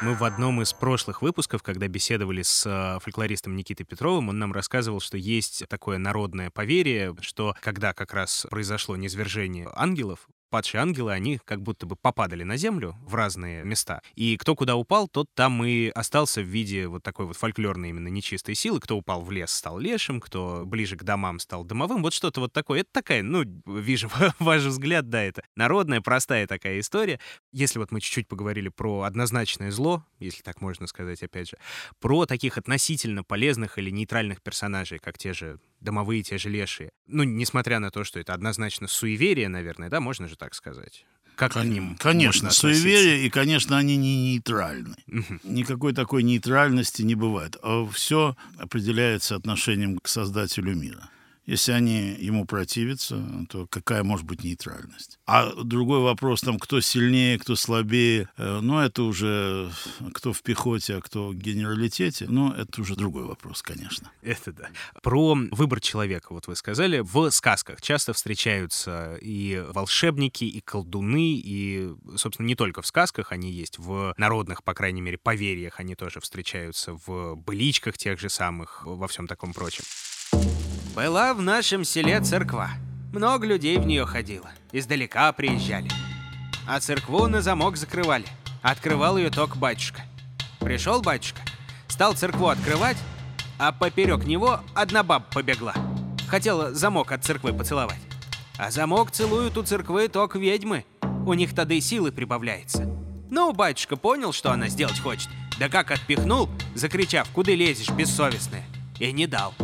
Мы 0.00 0.14
в 0.14 0.22
одном 0.22 0.62
из 0.62 0.72
прошлых 0.72 1.22
выпусков, 1.22 1.64
когда 1.64 1.88
беседовали 1.88 2.42
с 2.42 2.64
э, 2.64 3.00
фольклористом 3.00 3.56
Никитой 3.56 3.84
Петровым, 3.84 4.28
он 4.28 4.38
нам 4.38 4.52
рассказывал, 4.52 5.00
что 5.00 5.18
есть 5.18 5.64
такое 5.68 5.98
народное 5.98 6.50
поверье, 6.50 7.16
что 7.20 7.56
когда 7.60 7.92
как 7.92 8.14
раз 8.14 8.46
произошло 8.48 8.94
низвержение 8.96 9.68
ангелов, 9.74 10.28
падшие 10.48 10.80
ангелы, 10.80 11.12
они 11.12 11.38
как 11.44 11.62
будто 11.62 11.86
бы 11.86 11.96
попадали 11.96 12.42
на 12.42 12.56
землю 12.56 12.96
в 13.02 13.14
разные 13.14 13.64
места. 13.64 14.02
И 14.14 14.36
кто 14.36 14.54
куда 14.54 14.76
упал, 14.76 15.08
тот 15.08 15.28
там 15.34 15.64
и 15.64 15.88
остался 15.88 16.40
в 16.40 16.46
виде 16.46 16.86
вот 16.86 17.02
такой 17.02 17.26
вот 17.26 17.36
фольклорной 17.36 17.90
именно 17.90 18.08
нечистой 18.08 18.54
силы. 18.54 18.80
Кто 18.80 18.96
упал 18.96 19.22
в 19.22 19.30
лес, 19.30 19.50
стал 19.50 19.78
лешим, 19.78 20.20
кто 20.20 20.62
ближе 20.64 20.96
к 20.96 21.04
домам, 21.04 21.38
стал 21.38 21.64
домовым. 21.64 22.02
Вот 22.02 22.12
что-то 22.12 22.40
вот 22.40 22.52
такое. 22.52 22.80
Это 22.80 22.90
такая, 22.92 23.22
ну, 23.22 23.44
вижу 23.66 24.10
ваш 24.38 24.62
взгляд, 24.62 25.08
да, 25.08 25.22
это 25.22 25.42
народная, 25.56 26.00
простая 26.00 26.46
такая 26.46 26.80
история. 26.80 27.20
Если 27.52 27.78
вот 27.78 27.92
мы 27.92 28.00
чуть-чуть 28.00 28.28
поговорили 28.28 28.68
про 28.68 29.02
однозначное 29.02 29.70
зло, 29.70 30.04
если 30.18 30.42
так 30.42 30.60
можно 30.60 30.86
сказать, 30.86 31.22
опять 31.22 31.50
же, 31.50 31.58
про 32.00 32.26
таких 32.26 32.58
относительно 32.58 33.24
полезных 33.24 33.78
или 33.78 33.90
нейтральных 33.90 34.42
персонажей, 34.42 34.98
как 34.98 35.18
те 35.18 35.32
же 35.32 35.60
домовые, 35.80 36.22
те 36.22 36.38
же 36.38 36.48
лешие. 36.48 36.90
Ну, 37.06 37.22
несмотря 37.24 37.78
на 37.78 37.90
то, 37.90 38.04
что 38.04 38.18
это 38.20 38.34
однозначно 38.34 38.88
суеверие, 38.88 39.48
наверное, 39.48 39.88
да, 39.90 40.00
можно 40.00 40.28
же 40.28 40.36
так 40.36 40.54
сказать. 40.54 41.04
Как 41.36 41.52
Кон- 41.52 41.62
к 41.62 41.66
ним 41.66 41.96
Конечно, 41.98 42.50
суеверие, 42.50 43.24
и, 43.24 43.30
конечно, 43.30 43.78
они 43.78 43.96
не 43.96 44.32
нейтральны. 44.32 44.96
Никакой 45.44 45.94
такой 45.94 46.24
нейтральности 46.24 47.02
не 47.02 47.14
бывает. 47.14 47.56
Все 47.92 48.36
определяется 48.58 49.36
отношением 49.36 49.98
к 49.98 50.08
Создателю 50.08 50.74
мира. 50.74 51.10
Если 51.48 51.72
они 51.72 52.14
ему 52.18 52.44
противятся, 52.44 53.24
то 53.48 53.66
какая 53.66 54.02
может 54.04 54.26
быть 54.26 54.44
нейтральность? 54.44 55.18
А 55.24 55.50
другой 55.54 56.00
вопрос, 56.00 56.42
там, 56.42 56.58
кто 56.58 56.82
сильнее, 56.82 57.38
кто 57.38 57.56
слабее, 57.56 58.28
э, 58.36 58.60
ну, 58.60 58.80
это 58.80 59.04
уже 59.04 59.70
кто 60.12 60.34
в 60.34 60.42
пехоте, 60.42 60.96
а 60.96 61.00
кто 61.00 61.28
в 61.28 61.34
генералитете, 61.34 62.26
ну, 62.28 62.52
это 62.52 62.82
уже 62.82 62.96
другой 62.96 63.24
вопрос, 63.24 63.62
конечно. 63.62 64.10
Это 64.20 64.52
да. 64.52 64.68
Про 65.02 65.38
выбор 65.50 65.80
человека, 65.80 66.34
вот 66.34 66.48
вы 66.48 66.54
сказали, 66.54 66.98
в 66.98 67.30
сказках 67.30 67.80
часто 67.80 68.12
встречаются 68.12 69.16
и 69.22 69.64
волшебники, 69.72 70.44
и 70.44 70.60
колдуны, 70.60 71.32
и, 71.32 71.94
собственно, 72.16 72.46
не 72.46 72.56
только 72.56 72.82
в 72.82 72.86
сказках 72.86 73.32
они 73.32 73.50
есть, 73.50 73.78
в 73.78 74.12
народных, 74.18 74.62
по 74.62 74.74
крайней 74.74 75.00
мере, 75.00 75.16
поверьях 75.16 75.80
они 75.80 75.94
тоже 75.94 76.20
встречаются, 76.20 76.92
в 77.06 77.36
быличках 77.36 77.96
тех 77.96 78.20
же 78.20 78.28
самых, 78.28 78.84
во 78.84 79.08
всем 79.08 79.26
таком 79.26 79.54
прочем. 79.54 79.84
Была 80.98 81.32
в 81.32 81.40
нашем 81.40 81.84
селе 81.84 82.20
церква. 82.20 82.70
Много 83.12 83.46
людей 83.46 83.78
в 83.78 83.86
нее 83.86 84.04
ходило. 84.04 84.50
Издалека 84.72 85.32
приезжали. 85.32 85.88
А 86.66 86.80
церкву 86.80 87.28
на 87.28 87.40
замок 87.40 87.76
закрывали. 87.76 88.24
Открывал 88.62 89.16
ее 89.16 89.30
только 89.30 89.56
батюшка. 89.56 90.02
Пришел 90.58 91.00
батюшка, 91.00 91.40
стал 91.86 92.14
церкву 92.14 92.48
открывать, 92.48 92.96
а 93.60 93.70
поперек 93.70 94.24
него 94.24 94.58
одна 94.74 95.04
баба 95.04 95.24
побегла. 95.32 95.72
Хотела 96.26 96.74
замок 96.74 97.12
от 97.12 97.24
церквы 97.24 97.52
поцеловать. 97.52 98.00
А 98.58 98.72
замок 98.72 99.12
целуют 99.12 99.56
у 99.56 99.62
церквы 99.62 100.08
только 100.08 100.40
ведьмы. 100.40 100.84
У 101.24 101.32
них 101.34 101.54
тогда 101.54 101.74
и 101.74 101.80
силы 101.80 102.10
прибавляется. 102.10 102.92
Ну, 103.30 103.52
батюшка 103.52 103.94
понял, 103.94 104.32
что 104.32 104.50
она 104.50 104.66
сделать 104.68 104.98
хочет. 104.98 105.28
Да 105.60 105.68
как 105.68 105.92
отпихнул, 105.92 106.48
закричав, 106.74 107.28
куда 107.30 107.52
лезешь, 107.52 107.90
бессовестная. 107.90 108.64
И 108.98 109.12
не 109.12 109.28
дал. 109.28 109.54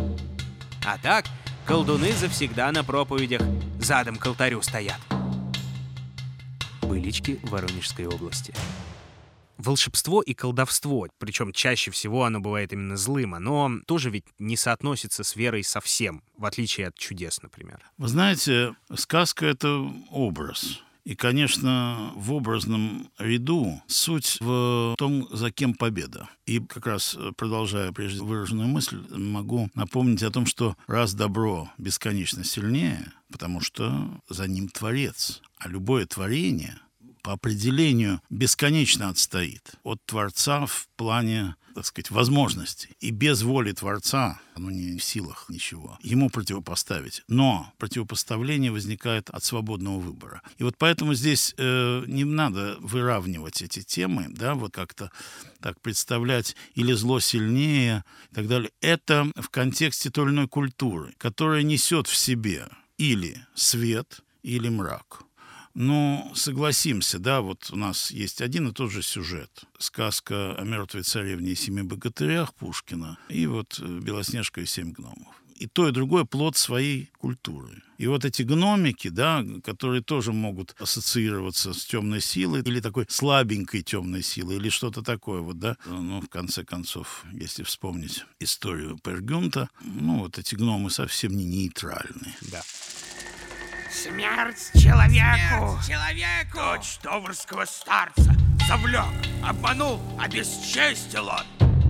А 0.85 0.99
так, 0.99 1.25
колдуны 1.65 2.11
завсегда 2.11 2.71
на 2.71 2.83
проповедях 2.83 3.41
задом 3.79 4.17
к 4.17 4.25
алтарю 4.27 4.61
стоят. 4.61 4.99
Былички 6.83 7.39
Воронежской 7.41 8.05
области. 8.05 8.53
Волшебство 9.57 10.21
и 10.21 10.35
колдовство, 10.35 11.07
причем 11.17 11.53
чаще 11.53 11.89
всего 11.89 12.25
оно 12.25 12.39
бывает 12.39 12.71
именно 12.71 12.97
злым, 12.97 13.33
оно 13.33 13.71
тоже 13.87 14.11
ведь 14.11 14.25
не 14.37 14.57
соотносится 14.57 15.23
с 15.23 15.35
верой 15.35 15.63
совсем, 15.63 16.21
в 16.37 16.45
отличие 16.45 16.87
от 16.87 16.95
чудес, 16.95 17.41
например. 17.41 17.79
Вы 17.97 18.07
знаете, 18.07 18.75
сказка— 18.93 19.45
это 19.47 19.91
образ. 20.11 20.83
И, 21.05 21.15
конечно, 21.15 22.11
в 22.15 22.33
образном 22.33 23.11
ряду 23.19 23.81
суть 23.85 24.37
в 24.39 24.95
том, 24.97 25.27
за 25.31 25.51
кем 25.51 25.75
победа. 25.75 26.27
И 26.47 26.59
как 26.59 26.87
раз, 26.87 27.15
э, 27.15 27.31
продолжая 27.37 27.91
прежде 27.91 28.23
выраженную 28.23 28.67
мысль, 28.67 28.99
могу 29.11 29.69
напомнить 29.75 30.23
о 30.23 30.31
том, 30.31 30.47
что 30.47 30.75
раз 30.87 31.13
добро 31.13 31.69
бесконечно 31.77 32.43
сильнее, 32.43 33.13
потому 33.31 33.61
что 33.61 34.19
за 34.29 34.47
ним 34.47 34.67
Творец, 34.67 35.41
а 35.59 35.69
любое 35.69 36.07
творение 36.07 36.79
по 37.21 37.33
определению 37.33 38.19
бесконечно 38.31 39.09
отстоит 39.09 39.73
от 39.83 40.03
Творца 40.05 40.65
в 40.65 40.87
плане, 40.95 41.55
так 41.75 41.85
сказать, 41.85 42.09
возможностей. 42.09 42.95
И 43.01 43.11
без 43.11 43.43
воли 43.43 43.73
Творца 43.73 44.39
оно 44.55 44.71
не 44.71 44.97
в 44.97 45.03
силах 45.03 45.45
ничего 45.49 45.99
ему 46.01 46.29
противопоставить. 46.29 47.23
Но 47.27 47.71
противопоставление 47.77 48.71
возникает 48.71 49.29
от 49.29 49.43
свободного 49.43 49.99
выбора. 49.99 50.41
И 50.57 50.63
вот 50.63 50.77
поэтому 50.77 51.13
здесь 51.13 51.53
э, 51.57 52.03
не 52.07 52.23
надо 52.23 52.77
выравнивать 52.79 53.61
эти 53.61 53.81
темы, 53.81 54.27
да, 54.29 54.55
вот 54.55 54.73
как-то 54.73 55.11
так 55.59 55.79
представлять 55.81 56.55
или 56.75 56.93
зло 56.93 57.19
сильнее 57.19 58.05
и 58.31 58.35
так 58.35 58.47
далее. 58.47 58.71
Это 58.79 59.29
в 59.35 59.49
контексте 59.49 60.09
той 60.09 60.25
или 60.25 60.31
иной 60.31 60.47
культуры, 60.47 61.13
которая 61.17 61.63
несет 61.63 62.07
в 62.07 62.15
себе 62.15 62.69
или 62.97 63.45
свет, 63.53 64.21
или 64.43 64.69
мрак. 64.69 65.24
Ну, 65.75 66.31
согласимся, 66.35 67.19
да, 67.19 67.41
вот 67.41 67.69
у 67.69 67.75
нас 67.75 68.09
есть 68.09 68.41
один 68.41 68.69
и 68.69 68.71
тот 68.71 68.91
же 68.91 69.01
сюжет. 69.01 69.65
Сказка 69.77 70.55
о 70.55 70.63
мертвой 70.63 71.03
царевне 71.03 71.51
и 71.51 71.55
семи 71.55 71.81
богатырях 71.81 72.53
Пушкина 72.53 73.17
и 73.27 73.45
вот 73.45 73.79
э, 73.81 73.99
Белоснежка 73.99 74.61
и 74.61 74.65
семь 74.65 74.93
гномов. 74.93 75.35
И 75.57 75.67
то, 75.67 75.87
и 75.87 75.91
другое 75.91 76.23
плод 76.23 76.55
своей 76.55 77.09
культуры. 77.17 77.81
И 77.97 78.07
вот 78.07 78.23
эти 78.23 78.41
гномики, 78.43 79.09
да, 79.09 79.43
которые 79.63 80.01
тоже 80.01 80.31
могут 80.31 80.75
ассоциироваться 80.79 81.73
с 81.73 81.85
темной 81.85 82.21
силой 82.21 82.61
или 82.61 82.79
такой 82.79 83.05
слабенькой 83.09 83.81
темной 83.81 84.21
силой, 84.21 84.57
или 84.57 84.69
что-то 84.69 85.01
такое, 85.01 85.41
вот, 85.41 85.59
да. 85.59 85.77
Ну, 85.85 86.21
в 86.21 86.29
конце 86.29 86.63
концов, 86.63 87.25
если 87.33 87.63
вспомнить 87.63 88.25
историю 88.39 88.97
Пергюнта, 89.01 89.69
ну, 89.81 90.19
вот 90.19 90.37
эти 90.39 90.55
гномы 90.55 90.89
совсем 90.89 91.35
не 91.35 91.45
нейтральные. 91.45 92.35
Да. 92.51 92.61
Смерть 93.95 94.71
человеку! 94.73 95.79
Смерть 95.81 95.87
человеку! 95.87 96.57
Дочь 96.57 96.97
товарского 97.01 97.63
старца 97.63 98.35
завлек, 98.67 99.05
обманул, 99.41 100.01
обесчестил 100.19 101.27
он. 101.29 101.45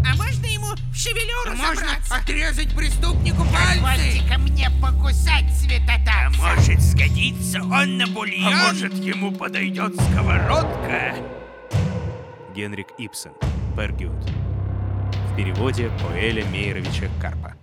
А 0.06 0.16
можно 0.16 0.46
ему 0.46 0.68
в 0.68 0.96
шевелюру 0.96 1.56
Можно 1.58 1.76
забраться? 1.76 2.16
отрезать 2.16 2.76
преступнику 2.76 3.44
пальцы. 3.46 3.82
Позвольте-ка 3.82 4.38
мне 4.38 4.70
покусать 4.80 5.46
А 5.50 5.56
святотатца. 5.56 6.42
может 6.42 6.80
сгодится 6.80 7.62
он 7.64 7.98
на 7.98 8.06
бульон? 8.06 8.54
А 8.54 8.68
может 8.68 8.94
ему 8.94 9.32
подойдет 9.32 9.96
сковородка? 9.96 11.16
Генрик 12.56 12.88
Ипсен. 13.00 13.34
Пергюнд. 13.76 14.24
В 15.32 15.36
переводе 15.36 15.90
Поэля 16.04 16.46
Мейеровича 16.46 17.10
Карпа. 17.20 17.55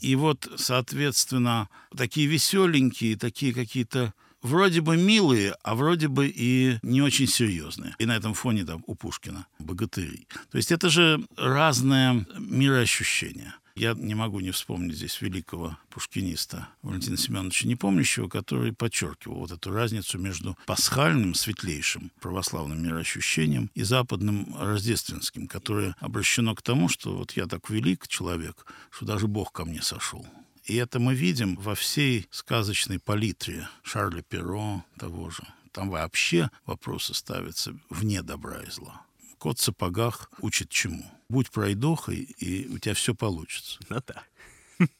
И 0.00 0.16
вот, 0.16 0.50
соответственно, 0.56 1.68
такие 1.96 2.26
веселенькие, 2.26 3.16
такие 3.16 3.52
какие-то 3.54 4.12
вроде 4.42 4.80
бы 4.80 4.96
милые, 4.96 5.54
а 5.62 5.74
вроде 5.74 6.08
бы 6.08 6.26
и 6.26 6.78
не 6.82 7.02
очень 7.02 7.26
серьезные. 7.26 7.94
И 7.98 8.06
на 8.06 8.16
этом 8.16 8.34
фоне 8.34 8.64
там 8.64 8.82
у 8.86 8.94
Пушкина 8.94 9.46
богатыри. 9.58 10.26
То 10.50 10.56
есть 10.56 10.72
это 10.72 10.88
же 10.88 11.20
разное 11.36 12.26
мироощущение. 12.38 13.54
Я 13.80 13.94
не 13.94 14.14
могу 14.14 14.40
не 14.40 14.50
вспомнить 14.50 14.94
здесь 14.94 15.22
великого 15.22 15.78
пушкиниста 15.88 16.68
Валентина 16.82 17.16
Семеновича 17.16 17.66
Непомнящего, 17.66 18.28
который 18.28 18.74
подчеркивал 18.74 19.38
вот 19.38 19.52
эту 19.52 19.72
разницу 19.72 20.18
между 20.18 20.54
пасхальным, 20.66 21.32
светлейшим 21.32 22.12
православным 22.20 22.82
мироощущением 22.82 23.70
и 23.74 23.82
западным 23.82 24.54
рождественским, 24.54 25.46
которое 25.46 25.96
обращено 25.98 26.54
к 26.54 26.60
тому, 26.60 26.90
что 26.90 27.16
вот 27.16 27.32
я 27.38 27.46
так 27.46 27.70
велик 27.70 28.06
человек, 28.06 28.66
что 28.90 29.06
даже 29.06 29.28
Бог 29.28 29.50
ко 29.50 29.64
мне 29.64 29.80
сошел. 29.80 30.26
И 30.64 30.76
это 30.76 31.00
мы 31.00 31.14
видим 31.14 31.56
во 31.56 31.74
всей 31.74 32.26
сказочной 32.30 32.98
палитре 32.98 33.66
Шарля 33.82 34.20
Перро 34.20 34.84
того 34.98 35.30
же. 35.30 35.42
Там 35.72 35.88
вообще 35.88 36.50
вопросы 36.66 37.14
ставятся 37.14 37.74
вне 37.88 38.20
добра 38.20 38.60
и 38.60 38.70
зла. 38.70 39.06
Кот 39.40 39.58
в 39.58 39.62
сапогах 39.62 40.30
учит 40.42 40.68
чему? 40.68 41.02
Будь 41.30 41.50
пройдохой, 41.50 42.18
и 42.18 42.68
у 42.68 42.78
тебя 42.78 42.92
все 42.92 43.14
получится. 43.14 43.80
Ну 43.88 44.02
да. 44.06 44.22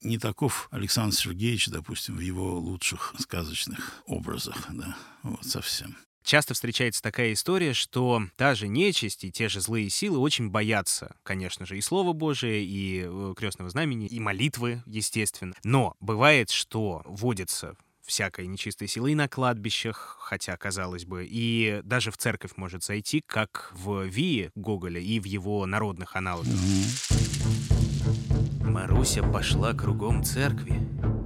Не 0.01 0.19
таков 0.19 0.69
Александр 0.71 1.15
Сергеевич, 1.15 1.69
допустим, 1.69 2.17
в 2.17 2.21
его 2.21 2.59
лучших 2.59 3.15
сказочных 3.19 4.03
образах, 4.07 4.57
да, 4.71 4.97
вот 5.23 5.45
совсем. 5.45 5.95
Часто 6.23 6.55
встречается 6.55 7.03
такая 7.03 7.35
история, 7.35 7.75
что 7.75 8.23
та 8.37 8.55
же 8.55 8.67
нечисть 8.67 9.25
и 9.25 9.31
те 9.31 9.51
же 9.51 9.61
злые 9.61 9.91
силы 9.91 10.19
очень 10.19 10.49
боятся, 10.49 11.17
конечно 11.23 11.67
же, 11.67 11.77
и 11.77 11.83
Слова 11.83 12.15
Божия, 12.15 12.61
и 12.61 13.05
э, 13.05 13.35
крестного 13.37 13.69
знамени, 13.69 14.07
и 14.07 14.21
молитвы, 14.21 14.83
естественно. 14.87 15.55
Но 15.65 15.97
бывает, 16.01 16.49
что 16.49 17.03
водится 17.05 17.77
всякой 18.11 18.47
нечистой 18.47 18.89
силы 18.89 19.13
и 19.13 19.15
на 19.15 19.29
кладбищах, 19.29 20.19
хотя, 20.21 20.57
казалось 20.57 21.05
бы, 21.05 21.27
и 21.29 21.81
даже 21.85 22.11
в 22.11 22.17
церковь 22.17 22.53
может 22.57 22.85
зайти, 22.85 23.23
как 23.27 23.73
в 23.75 24.05
Вии 24.05 24.51
Гоголя 24.55 25.01
и 25.01 25.19
в 25.19 25.25
его 25.25 25.65
народных 25.65 26.17
аналогах. 26.17 26.53
Маруся 28.63 29.23
пошла 29.23 29.73
кругом 29.73 30.23
церкви, 30.23 30.75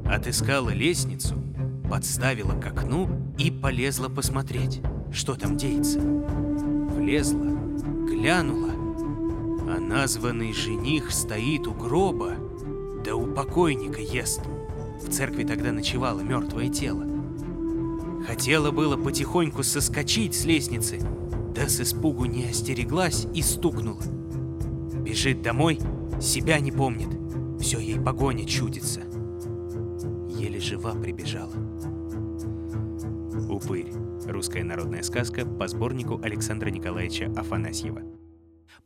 отыскала 0.06 0.70
лестницу 0.70 1.44
подставила 1.88 2.58
к 2.60 2.66
окну 2.66 3.08
и 3.38 3.50
полезла 3.50 4.08
посмотреть, 4.08 4.80
что 5.12 5.34
там 5.34 5.56
деется. 5.56 6.00
Влезла, 6.00 7.46
глянула, 8.08 8.72
а 9.72 9.78
названный 9.80 10.52
жених 10.52 11.10
стоит 11.10 11.66
у 11.66 11.72
гроба, 11.72 12.32
да 13.04 13.14
у 13.14 13.32
покойника 13.32 14.00
ест. 14.00 14.40
В 15.04 15.11
церкви 15.11 15.44
тогда 15.44 15.70
ночевало 15.70 16.20
мертвое 16.20 16.68
тело. 16.68 17.06
Хотела 18.26 18.70
было 18.70 18.96
потихоньку 18.96 19.62
соскочить 19.62 20.34
с 20.34 20.44
лестницы, 20.44 20.99
да 21.54 21.68
с 21.68 21.80
испугу 21.80 22.25
не 22.25 22.46
остереглась 22.46 23.26
и 23.34 23.42
стукнула. 23.42 24.02
Бежит 25.04 25.42
домой, 25.42 25.78
себя 26.20 26.58
не 26.58 26.73
помнит, 26.73 27.08
все 27.61 27.78
ей 27.78 28.00
погоня 28.00 28.46
чудится. 28.46 29.02
Еле 30.30 30.58
жива 30.58 30.92
прибежала. 30.92 31.52
Упырь. 33.50 33.92
Русская 34.26 34.64
народная 34.64 35.02
сказка 35.02 35.44
по 35.44 35.68
сборнику 35.68 36.18
Александра 36.23 36.70
Николаевича 36.70 37.30
Афанасьева. 37.37 38.24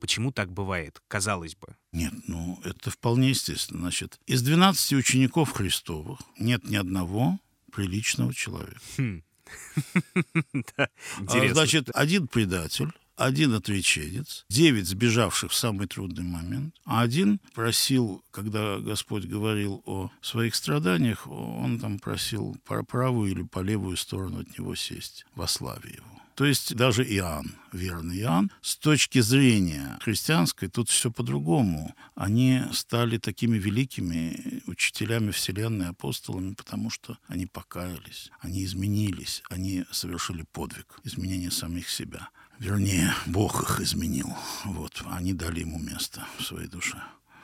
Почему 0.00 0.32
так 0.32 0.52
бывает, 0.52 1.02
казалось 1.08 1.54
бы? 1.56 1.76
Нет, 1.92 2.12
ну 2.26 2.60
это 2.64 2.90
вполне 2.90 3.30
естественно. 3.30 3.80
Значит, 3.80 4.18
из 4.26 4.42
12 4.42 4.92
учеников 4.94 5.52
Христовых 5.52 6.20
нет 6.38 6.64
ни 6.68 6.76
одного 6.76 7.38
приличного 7.72 8.34
человека. 8.34 8.80
Хм. 8.96 9.22
Да, 10.76 10.88
А. 11.26 11.48
Значит, 11.54 11.88
один 11.94 12.28
предатель, 12.28 12.90
один 13.16 13.54
отреченец, 13.54 14.44
девять 14.48 14.86
сбежавших 14.86 15.50
в 15.50 15.54
самый 15.54 15.86
трудный 15.88 16.24
момент, 16.24 16.74
а 16.84 17.02
один 17.02 17.40
просил, 17.54 18.22
когда 18.30 18.78
Господь 18.78 19.24
говорил 19.24 19.82
о 19.86 20.10
своих 20.20 20.54
страданиях, 20.54 21.26
он 21.26 21.80
там 21.80 21.98
просил 21.98 22.56
по 22.64 22.82
правую 22.84 23.30
или 23.32 23.42
по 23.42 23.60
левую 23.60 23.96
сторону 23.96 24.40
от 24.40 24.58
него 24.58 24.74
сесть 24.74 25.26
во 25.34 25.48
славе 25.48 25.94
его. 25.96 26.17
То 26.38 26.44
есть 26.44 26.76
даже 26.76 27.02
Иоанн, 27.02 27.56
верный 27.72 28.20
Иоанн, 28.20 28.52
с 28.62 28.76
точки 28.76 29.18
зрения 29.18 29.98
христианской, 30.00 30.68
тут 30.68 30.88
все 30.88 31.10
по-другому. 31.10 31.96
Они 32.14 32.62
стали 32.70 33.18
такими 33.18 33.58
великими 33.58 34.62
учителями 34.68 35.32
Вселенной, 35.32 35.88
апостолами, 35.88 36.54
потому 36.54 36.90
что 36.90 37.18
они 37.26 37.46
покаялись, 37.46 38.30
они 38.38 38.64
изменились, 38.64 39.42
они 39.50 39.84
совершили 39.90 40.44
подвиг, 40.52 41.00
изменение 41.02 41.50
самих 41.50 41.90
себя. 41.90 42.28
Вернее, 42.60 43.12
Бог 43.26 43.60
их 43.64 43.80
изменил. 43.80 44.32
Вот, 44.64 45.02
они 45.10 45.32
дали 45.32 45.60
ему 45.62 45.80
место 45.80 46.24
в 46.38 46.44
своей 46.44 46.68
душе. 46.68 47.02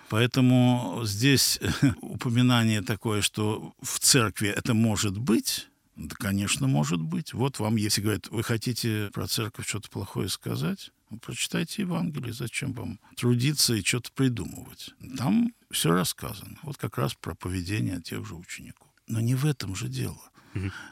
Поэтому 0.09 1.01
здесь 1.03 1.59
упоминание 2.01 2.81
такое, 2.81 3.23
что 3.23 3.75
в 3.83 3.99
церкви 3.99 4.51
это 4.51 4.73
может 4.73 5.19
быть, 5.19 5.69
да, 5.97 6.17
конечно, 6.19 6.67
может 6.67 7.01
быть. 7.01 7.33
Вот 7.33 7.59
вам, 7.59 7.77
если 7.77 8.01
говорят, 8.01 8.29
вы 8.29 8.43
хотите 8.43 9.11
про 9.13 9.27
церковь 9.27 9.67
что-то 9.69 9.91
плохое 9.91 10.29
сказать, 10.29 10.91
ну, 11.11 11.19
прочитайте 11.19 11.83
Евангелие, 11.83 12.33
зачем 12.33 12.73
вам 12.73 12.99
трудиться 13.17 13.75
и 13.75 13.85
что-то 13.85 14.11
придумывать. 14.13 14.91
Там 15.17 15.53
все 15.71 15.93
рассказано. 15.93 16.59
Вот 16.63 16.77
как 16.77 16.99
раз 16.99 17.15
про 17.15 17.35
поведение 17.35 18.01
тех 18.01 18.27
же 18.27 18.35
учеников. 18.35 18.89
Но 19.07 19.21
не 19.21 19.35
в 19.35 19.45
этом 19.45 19.75
же 19.77 19.89
дело. 19.89 20.21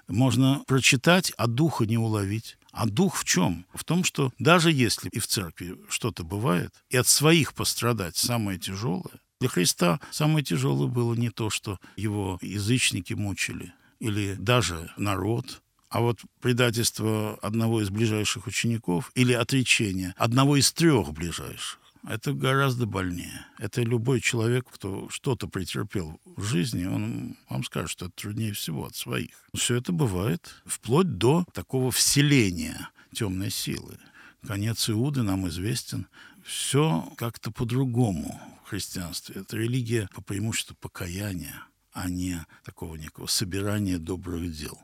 Можно 0.08 0.62
прочитать, 0.66 1.32
а 1.36 1.46
духа 1.46 1.86
не 1.86 1.98
уловить. 1.98 2.58
А 2.72 2.86
дух 2.86 3.16
в 3.16 3.24
чем? 3.24 3.66
В 3.74 3.84
том, 3.84 4.02
что 4.02 4.32
даже 4.38 4.72
если 4.72 5.08
и 5.10 5.18
в 5.18 5.26
церкви 5.26 5.76
что-то 5.88 6.24
бывает, 6.24 6.72
и 6.88 6.96
от 6.96 7.06
своих 7.06 7.54
пострадать 7.54 8.16
самое 8.16 8.58
тяжелое, 8.58 9.20
для 9.40 9.48
Христа 9.48 10.00
самое 10.10 10.44
тяжелое 10.44 10.88
было 10.88 11.14
не 11.14 11.30
то, 11.30 11.50
что 11.50 11.78
его 11.96 12.38
язычники 12.40 13.12
мучили, 13.12 13.74
или 14.02 14.34
даже 14.34 14.90
народ, 14.96 15.62
а 15.88 16.00
вот 16.00 16.18
предательство 16.40 17.36
одного 17.36 17.82
из 17.82 17.90
ближайших 17.90 18.48
учеников 18.48 19.12
или 19.14 19.32
отречение 19.32 20.12
одного 20.16 20.56
из 20.56 20.72
трех 20.72 21.12
ближайших. 21.12 21.78
Это 22.08 22.32
гораздо 22.32 22.86
больнее. 22.86 23.46
Это 23.60 23.82
любой 23.82 24.20
человек, 24.20 24.66
кто 24.68 25.08
что-то 25.08 25.46
претерпел 25.46 26.20
в 26.24 26.42
жизни, 26.42 26.84
он 26.84 27.36
вам 27.48 27.62
скажет, 27.62 27.90
что 27.90 28.06
это 28.06 28.14
труднее 28.16 28.52
всего 28.52 28.86
от 28.86 28.96
своих. 28.96 29.48
Все 29.54 29.76
это 29.76 29.92
бывает 29.92 30.52
вплоть 30.66 31.16
до 31.18 31.44
такого 31.52 31.92
вселения 31.92 32.90
темной 33.12 33.50
силы. 33.50 33.98
Конец 34.44 34.90
Иуды 34.90 35.22
нам 35.22 35.46
известен. 35.46 36.08
Все 36.44 37.08
как-то 37.16 37.52
по-другому 37.52 38.40
в 38.64 38.70
христианстве. 38.70 39.42
Это 39.42 39.56
религия 39.56 40.08
по 40.12 40.22
преимуществу 40.22 40.74
покаяния, 40.80 41.62
а 41.92 42.08
не 42.08 42.44
такого 42.64 42.96
некого 42.96 43.26
собирания 43.26 43.98
добрых 43.98 44.52
дел. 44.52 44.78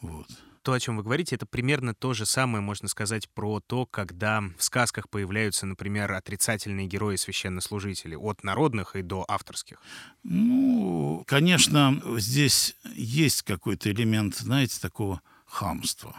Вот. 0.00 0.28
То, 0.62 0.72
о 0.72 0.80
чем 0.80 0.96
вы 0.98 1.02
говорите, 1.02 1.34
это 1.34 1.46
примерно 1.46 1.94
то 1.94 2.12
же 2.12 2.26
самое, 2.26 2.62
можно 2.62 2.88
сказать, 2.88 3.28
про 3.30 3.60
то, 3.60 3.86
когда 3.86 4.42
в 4.58 4.62
сказках 4.62 5.08
появляются, 5.08 5.66
например, 5.66 6.12
отрицательные 6.12 6.86
герои-священнослужители, 6.86 8.14
от 8.14 8.44
народных 8.44 8.94
и 8.94 9.02
до 9.02 9.24
авторских. 9.28 9.80
Ну, 10.24 11.24
конечно, 11.26 12.02
здесь 12.18 12.76
есть 12.94 13.42
какой-то 13.42 13.90
элемент, 13.90 14.36
знаете, 14.36 14.78
такого 14.80 15.22
хамства. 15.46 16.14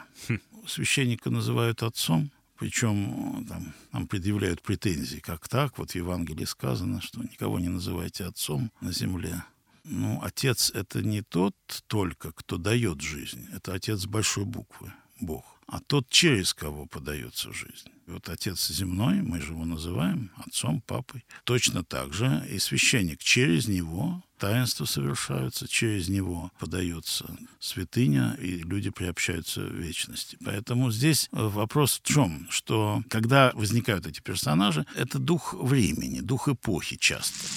Священника 0.66 1.30
называют 1.30 1.84
отцом, 1.84 2.32
причем 2.58 3.46
там, 3.48 3.74
нам 3.92 4.08
предъявляют 4.08 4.62
претензии, 4.62 5.20
как 5.20 5.48
так, 5.48 5.78
вот 5.78 5.92
в 5.92 5.96
Евангелии 5.96 6.46
сказано, 6.46 7.02
что 7.02 7.22
никого 7.22 7.60
не 7.60 7.70
называйте 7.70 8.26
отцом 8.26 8.72
на 8.82 8.92
земле. 8.92 9.44
Ну, 9.92 10.22
отец— 10.22 10.70
это 10.76 11.02
не 11.02 11.24
тот 11.24 11.56
только, 11.88 12.32
кто 12.32 12.58
дает 12.58 13.02
жизнь, 13.02 13.48
это 13.52 13.74
отец 13.74 14.02
с 14.02 14.06
большой 14.06 14.46
буквы, 14.46 14.94
Бог, 15.20 15.60
а 15.66 15.80
тот, 15.80 16.08
через 16.10 16.54
кого 16.54 16.86
подается 16.86 17.52
жизнь. 17.52 17.90
Вот 18.06 18.30
отец 18.30 18.68
земной, 18.68 19.22
мы 19.24 19.42
же 19.42 19.54
его 19.54 19.66
называем 19.66 20.32
отцом, 20.36 20.82
папой. 20.82 21.26
Точно 21.44 21.84
так 21.84 22.14
же 22.14 22.46
и 22.52 22.60
священник. 22.60 23.20
Через 23.20 23.68
него 23.68 24.24
таинства 24.38 24.86
совершаются, 24.86 25.68
через 25.68 26.08
него 26.08 26.52
подается 26.60 27.26
святыня, 27.60 28.38
и 28.40 28.60
люди 28.60 28.92
приобщаются 28.92 29.62
в 29.62 29.74
вечности. 29.74 30.38
Поэтому 30.46 30.92
здесь 30.92 31.30
вопрос 31.32 32.00
в 32.00 32.08
чем? 32.08 32.48
Что 32.52 33.02
когда 33.10 33.52
возникают 33.56 34.06
эти 34.06 34.22
персонажи, 34.22 34.86
это 34.96 35.18
дух 35.18 35.56
времени, 35.56 36.20
дух 36.20 36.48
эпохи 36.48 36.96
часто. 36.96 37.48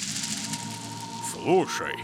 Слушай, 1.32 1.94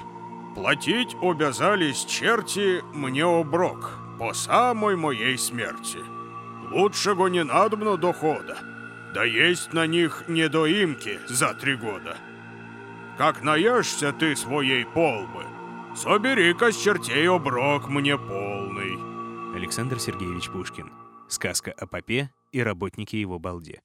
платить 0.58 1.14
обязались 1.22 2.04
черти 2.04 2.82
мне 2.92 3.24
оброк 3.24 3.96
по 4.18 4.34
самой 4.34 4.96
моей 4.96 5.38
смерти. 5.38 6.00
Лучшего 6.72 7.28
не 7.28 7.44
надобно 7.44 7.96
дохода, 7.96 8.58
да 9.14 9.22
есть 9.22 9.72
на 9.72 9.86
них 9.86 10.24
недоимки 10.26 11.20
за 11.28 11.54
три 11.54 11.76
года. 11.76 12.16
Как 13.16 13.42
наешься 13.44 14.12
ты 14.12 14.34
своей 14.34 14.84
полбы, 14.84 15.44
собери-ка 15.94 16.72
с 16.72 16.76
чертей 16.76 17.28
оброк 17.28 17.88
мне 17.88 18.18
полный. 18.18 18.98
Александр 19.56 20.00
Сергеевич 20.00 20.50
Пушкин. 20.50 20.90
Сказка 21.28 21.70
о 21.70 21.86
попе 21.86 22.30
и 22.50 22.60
работнике 22.60 23.20
его 23.20 23.38
балде. 23.38 23.80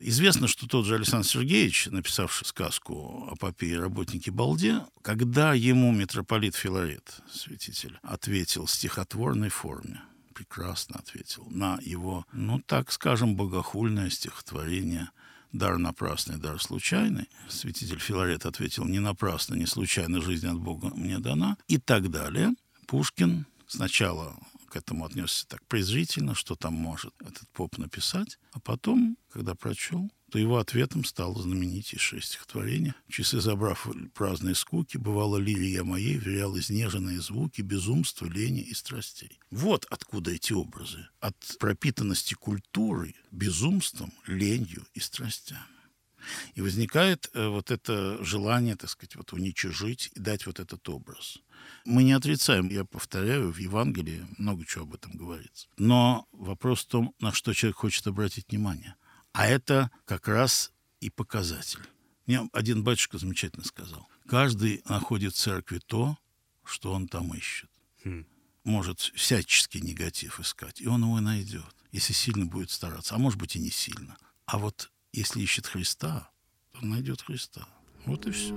Известно, 0.00 0.48
что 0.48 0.66
тот 0.66 0.86
же 0.86 0.96
Александр 0.96 1.26
Сергеевич, 1.26 1.86
написавший 1.86 2.46
сказку 2.46 3.28
о 3.30 3.36
попе 3.36 3.68
и 3.68 3.74
работнике 3.74 4.30
Балде, 4.30 4.82
когда 5.02 5.54
ему 5.54 5.92
митрополит 5.92 6.56
Филарет, 6.56 7.20
святитель, 7.30 7.98
ответил 8.02 8.66
в 8.66 8.70
стихотворной 8.70 9.50
форме, 9.50 10.02
прекрасно 10.34 10.98
ответил 10.98 11.46
на 11.48 11.78
его, 11.80 12.26
ну 12.32 12.60
так 12.60 12.90
скажем, 12.90 13.36
богохульное 13.36 14.10
стихотворение 14.10 15.10
«Дар 15.52 15.78
напрасный, 15.78 16.36
дар 16.36 16.60
случайный». 16.60 17.28
Святитель 17.48 18.00
Филарет 18.00 18.44
ответил 18.44 18.84
«Не 18.84 18.98
напрасно, 18.98 19.54
не 19.54 19.66
случайно 19.66 20.20
жизнь 20.20 20.48
от 20.48 20.58
Бога 20.58 20.88
мне 20.88 21.20
дана» 21.20 21.56
и 21.68 21.78
так 21.78 22.10
далее. 22.10 22.54
Пушкин 22.88 23.46
сначала 23.68 24.36
к 24.74 24.76
этому 24.76 25.06
отнесся 25.06 25.46
так 25.46 25.64
презрительно, 25.68 26.34
что 26.34 26.56
там 26.56 26.74
может 26.74 27.14
этот 27.20 27.48
поп 27.50 27.78
написать, 27.78 28.40
а 28.50 28.58
потом, 28.58 29.16
когда 29.30 29.54
прочел, 29.54 30.10
то 30.32 30.38
его 30.40 30.58
ответом 30.58 31.04
стало 31.04 31.40
знаменитейшее 31.40 32.20
стихотворение 32.20 32.96
«Часы 33.08 33.40
забрав 33.40 33.86
праздные 34.14 34.56
скуки, 34.56 34.96
бывало 34.96 35.36
лирия 35.36 35.84
моей, 35.84 36.16
верял 36.16 36.58
изнеженные 36.58 37.20
звуки 37.20 37.62
безумства, 37.62 38.26
лени 38.26 38.62
и 38.62 38.74
страстей». 38.74 39.38
Вот 39.52 39.86
откуда 39.90 40.32
эти 40.32 40.52
образы. 40.52 41.06
От 41.20 41.36
пропитанности 41.60 42.34
культуры, 42.34 43.14
безумством, 43.30 44.12
ленью 44.26 44.84
и 44.92 44.98
страстями. 44.98 45.73
И 46.54 46.60
возникает 46.60 47.30
э, 47.32 47.48
вот 47.48 47.70
это 47.70 48.22
желание, 48.24 48.76
так 48.76 48.90
сказать, 48.90 49.16
вот 49.16 49.32
уничижить 49.32 50.10
и 50.14 50.20
дать 50.20 50.46
вот 50.46 50.60
этот 50.60 50.88
образ. 50.88 51.38
Мы 51.84 52.04
не 52.04 52.12
отрицаем, 52.12 52.68
я 52.68 52.84
повторяю, 52.84 53.52
в 53.52 53.58
Евангелии 53.58 54.26
много 54.38 54.64
чего 54.64 54.84
об 54.84 54.94
этом 54.94 55.12
говорится. 55.12 55.68
Но 55.78 56.26
вопрос 56.32 56.80
в 56.80 56.88
том, 56.88 57.14
на 57.20 57.32
что 57.32 57.52
человек 57.52 57.76
хочет 57.76 58.06
обратить 58.06 58.50
внимание. 58.50 58.94
А 59.32 59.46
это 59.46 59.90
как 60.04 60.28
раз 60.28 60.72
и 61.00 61.10
показатель. 61.10 61.80
Мне 62.26 62.48
один 62.52 62.82
батюшка 62.82 63.18
замечательно 63.18 63.64
сказал. 63.64 64.08
Каждый 64.26 64.82
находит 64.88 65.34
в 65.34 65.38
церкви 65.38 65.80
то, 65.84 66.16
что 66.64 66.92
он 66.92 67.08
там 67.08 67.34
ищет. 67.34 67.70
Хм. 68.04 68.26
может 68.64 69.00
всяческий 69.00 69.80
негатив 69.80 70.40
искать, 70.40 70.80
и 70.80 70.86
он 70.86 71.02
его 71.02 71.20
найдет, 71.20 71.74
если 71.92 72.12
сильно 72.12 72.44
будет 72.44 72.70
стараться, 72.70 73.14
а 73.14 73.18
может 73.18 73.38
быть 73.38 73.56
и 73.56 73.58
не 73.58 73.70
сильно. 73.70 74.16
А 74.46 74.58
вот 74.58 74.90
если 75.14 75.40
ищет 75.40 75.66
Христа, 75.66 76.28
то 76.72 76.84
найдет 76.84 77.22
Христа. 77.22 77.68
Вот 78.04 78.26
и 78.26 78.32
все. 78.32 78.52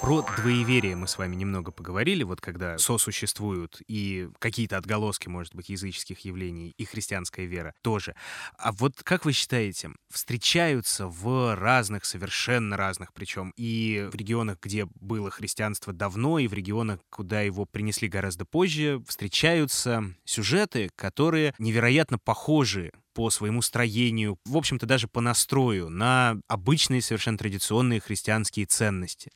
Про 0.00 0.22
двоеверие 0.22 0.96
мы 0.96 1.06
с 1.06 1.18
вами 1.18 1.36
немного 1.36 1.72
поговорили, 1.72 2.22
вот 2.22 2.40
когда 2.40 2.78
сосуществуют 2.78 3.82
и 3.86 4.30
какие-то 4.38 4.78
отголоски, 4.78 5.28
может 5.28 5.54
быть, 5.54 5.68
языческих 5.68 6.20
явлений, 6.20 6.72
и 6.78 6.86
христианская 6.86 7.44
вера 7.44 7.74
тоже. 7.82 8.14
А 8.56 8.72
вот 8.72 9.02
как 9.02 9.26
вы 9.26 9.32
считаете, 9.32 9.90
встречаются 10.08 11.06
в 11.06 11.54
разных, 11.54 12.06
совершенно 12.06 12.78
разных, 12.78 13.12
причем 13.12 13.52
и 13.58 14.08
в 14.10 14.14
регионах, 14.16 14.56
где 14.62 14.86
было 14.94 15.30
христианство 15.30 15.92
давно, 15.92 16.38
и 16.38 16.48
в 16.48 16.54
регионах, 16.54 17.00
куда 17.10 17.42
его 17.42 17.66
принесли 17.66 18.08
гораздо 18.08 18.46
позже, 18.46 19.02
встречаются 19.06 20.14
сюжеты, 20.24 20.88
которые 20.96 21.54
невероятно 21.58 22.18
похожи 22.18 22.90
по 23.12 23.28
своему 23.28 23.60
строению, 23.60 24.38
в 24.46 24.56
общем-то 24.56 24.86
даже 24.86 25.08
по 25.08 25.20
настрою 25.20 25.90
на 25.90 26.38
обычные 26.48 27.02
совершенно 27.02 27.36
традиционные 27.36 28.00
христианские 28.00 28.64
ценности. 28.64 29.30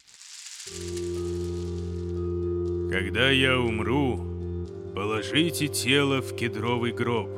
Когда 2.90 3.28
я 3.28 3.60
умру, 3.60 4.18
положите 4.94 5.68
тело 5.68 6.22
в 6.22 6.34
кедровый 6.34 6.92
гроб, 6.92 7.28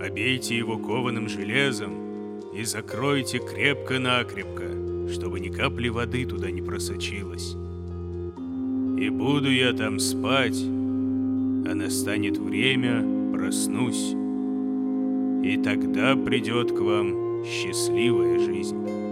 обейте 0.00 0.56
его 0.56 0.78
кованым 0.78 1.28
железом 1.28 2.52
и 2.54 2.62
закройте 2.62 3.38
крепко-накрепко, 3.38 5.10
чтобы 5.12 5.40
ни 5.40 5.48
капли 5.48 5.88
воды 5.88 6.26
туда 6.26 6.50
не 6.52 6.62
просочилось. 6.62 7.56
И 9.00 9.08
буду 9.08 9.50
я 9.50 9.72
там 9.72 9.98
спать, 9.98 10.62
а 10.62 11.74
настанет 11.74 12.38
время, 12.38 13.04
проснусь, 13.32 14.14
и 15.44 15.56
тогда 15.64 16.14
придет 16.14 16.70
к 16.70 16.78
вам 16.78 17.44
счастливая 17.44 18.38
жизнь. 18.38 19.07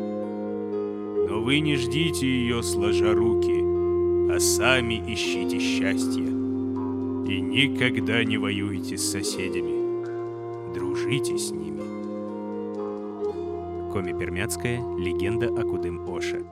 Но 1.28 1.40
вы 1.42 1.60
не 1.60 1.76
ждите 1.76 2.26
ее, 2.26 2.62
сложа 2.62 3.12
руки, 3.12 4.32
а 4.32 4.38
сами 4.38 4.94
ищите 5.12 5.58
счастье. 5.58 6.24
И 6.24 7.40
никогда 7.40 8.22
не 8.22 8.38
воюйте 8.38 8.96
с 8.96 9.10
соседями. 9.10 10.72
Дружите 10.72 11.36
с 11.36 11.50
ними. 11.50 11.82
Коми 13.92 14.12
Пермяцкая 14.18 14.78
«Легенда 14.98 15.46
о 15.46 15.62
Кудым-Оше». 15.62 16.46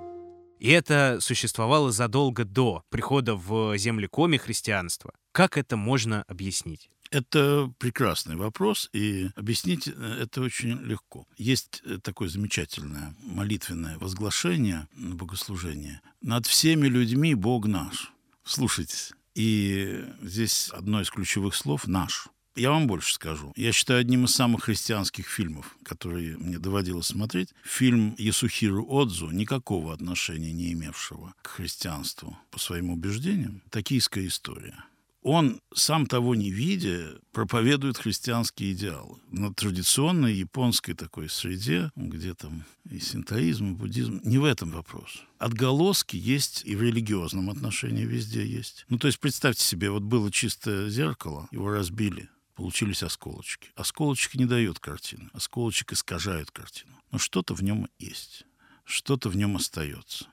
И 0.58 0.70
это 0.70 1.18
существовало 1.20 1.92
задолго 1.92 2.44
до 2.44 2.82
прихода 2.88 3.36
в 3.36 3.76
земли 3.76 4.06
Коми 4.06 4.38
христианства. 4.38 5.12
Как 5.32 5.58
это 5.58 5.76
можно 5.76 6.24
объяснить? 6.26 6.90
Это 7.14 7.72
прекрасный 7.78 8.34
вопрос, 8.34 8.90
и 8.92 9.30
объяснить 9.36 9.86
э, 9.86 10.18
это 10.22 10.40
очень 10.40 10.82
легко. 10.82 11.28
Есть 11.38 11.80
э, 11.84 11.98
такое 12.02 12.28
замечательное 12.28 13.14
молитвенное 13.22 13.98
возглашение 13.98 14.88
на 14.96 15.14
богослужение. 15.14 16.00
«Над 16.22 16.44
всеми 16.46 16.88
людьми 16.88 17.36
Бог 17.36 17.66
наш». 17.66 18.10
Слушайтесь. 18.42 19.12
И 19.36 20.04
здесь 20.22 20.70
одно 20.70 21.00
из 21.00 21.08
ключевых 21.08 21.54
слов 21.54 21.86
«наш». 21.86 22.26
Я 22.56 22.70
вам 22.70 22.88
больше 22.88 23.14
скажу. 23.14 23.52
Я 23.54 23.70
считаю 23.70 24.00
одним 24.00 24.24
из 24.24 24.34
самых 24.34 24.64
христианских 24.64 25.28
фильмов, 25.28 25.76
которые 25.84 26.36
мне 26.36 26.58
доводилось 26.58 27.06
смотреть, 27.06 27.50
фильм 27.62 28.16
Ясухиру 28.18 28.84
Отзу, 28.88 29.30
никакого 29.30 29.92
отношения 29.92 30.52
не 30.52 30.72
имевшего 30.72 31.32
к 31.42 31.46
христианству 31.46 32.36
по 32.50 32.58
своим 32.58 32.90
убеждениям. 32.90 33.62
Токийская 33.70 34.26
история 34.26 34.84
он, 35.24 35.62
сам 35.74 36.06
того 36.06 36.34
не 36.34 36.50
видя, 36.50 37.18
проповедует 37.32 37.96
христианские 37.96 38.72
идеалы. 38.72 39.18
На 39.30 39.52
традиционной 39.52 40.34
японской 40.34 40.92
такой 40.92 41.30
среде, 41.30 41.90
где 41.96 42.34
там 42.34 42.64
и 42.88 42.98
синтоизм, 43.00 43.72
и 43.72 43.74
буддизм, 43.74 44.20
не 44.22 44.36
в 44.36 44.44
этом 44.44 44.70
вопрос. 44.70 45.22
Отголоски 45.38 46.16
есть 46.16 46.62
и 46.66 46.76
в 46.76 46.82
религиозном 46.82 47.48
отношении 47.48 48.04
везде 48.04 48.46
есть. 48.46 48.84
Ну, 48.90 48.98
то 48.98 49.06
есть 49.06 49.18
представьте 49.18 49.64
себе, 49.64 49.90
вот 49.90 50.02
было 50.02 50.30
чистое 50.30 50.90
зеркало, 50.90 51.48
его 51.50 51.70
разбили, 51.70 52.28
получились 52.54 53.02
осколочки. 53.02 53.70
Осколочки 53.76 54.36
не 54.36 54.44
дают 54.44 54.78
картины, 54.78 55.30
осколочек 55.32 55.94
искажают 55.94 56.50
картину. 56.50 57.00
Но 57.10 57.18
что-то 57.18 57.54
в 57.54 57.62
нем 57.62 57.88
есть, 57.98 58.44
что-то 58.84 59.30
в 59.30 59.36
нем 59.36 59.56
остается. 59.56 60.26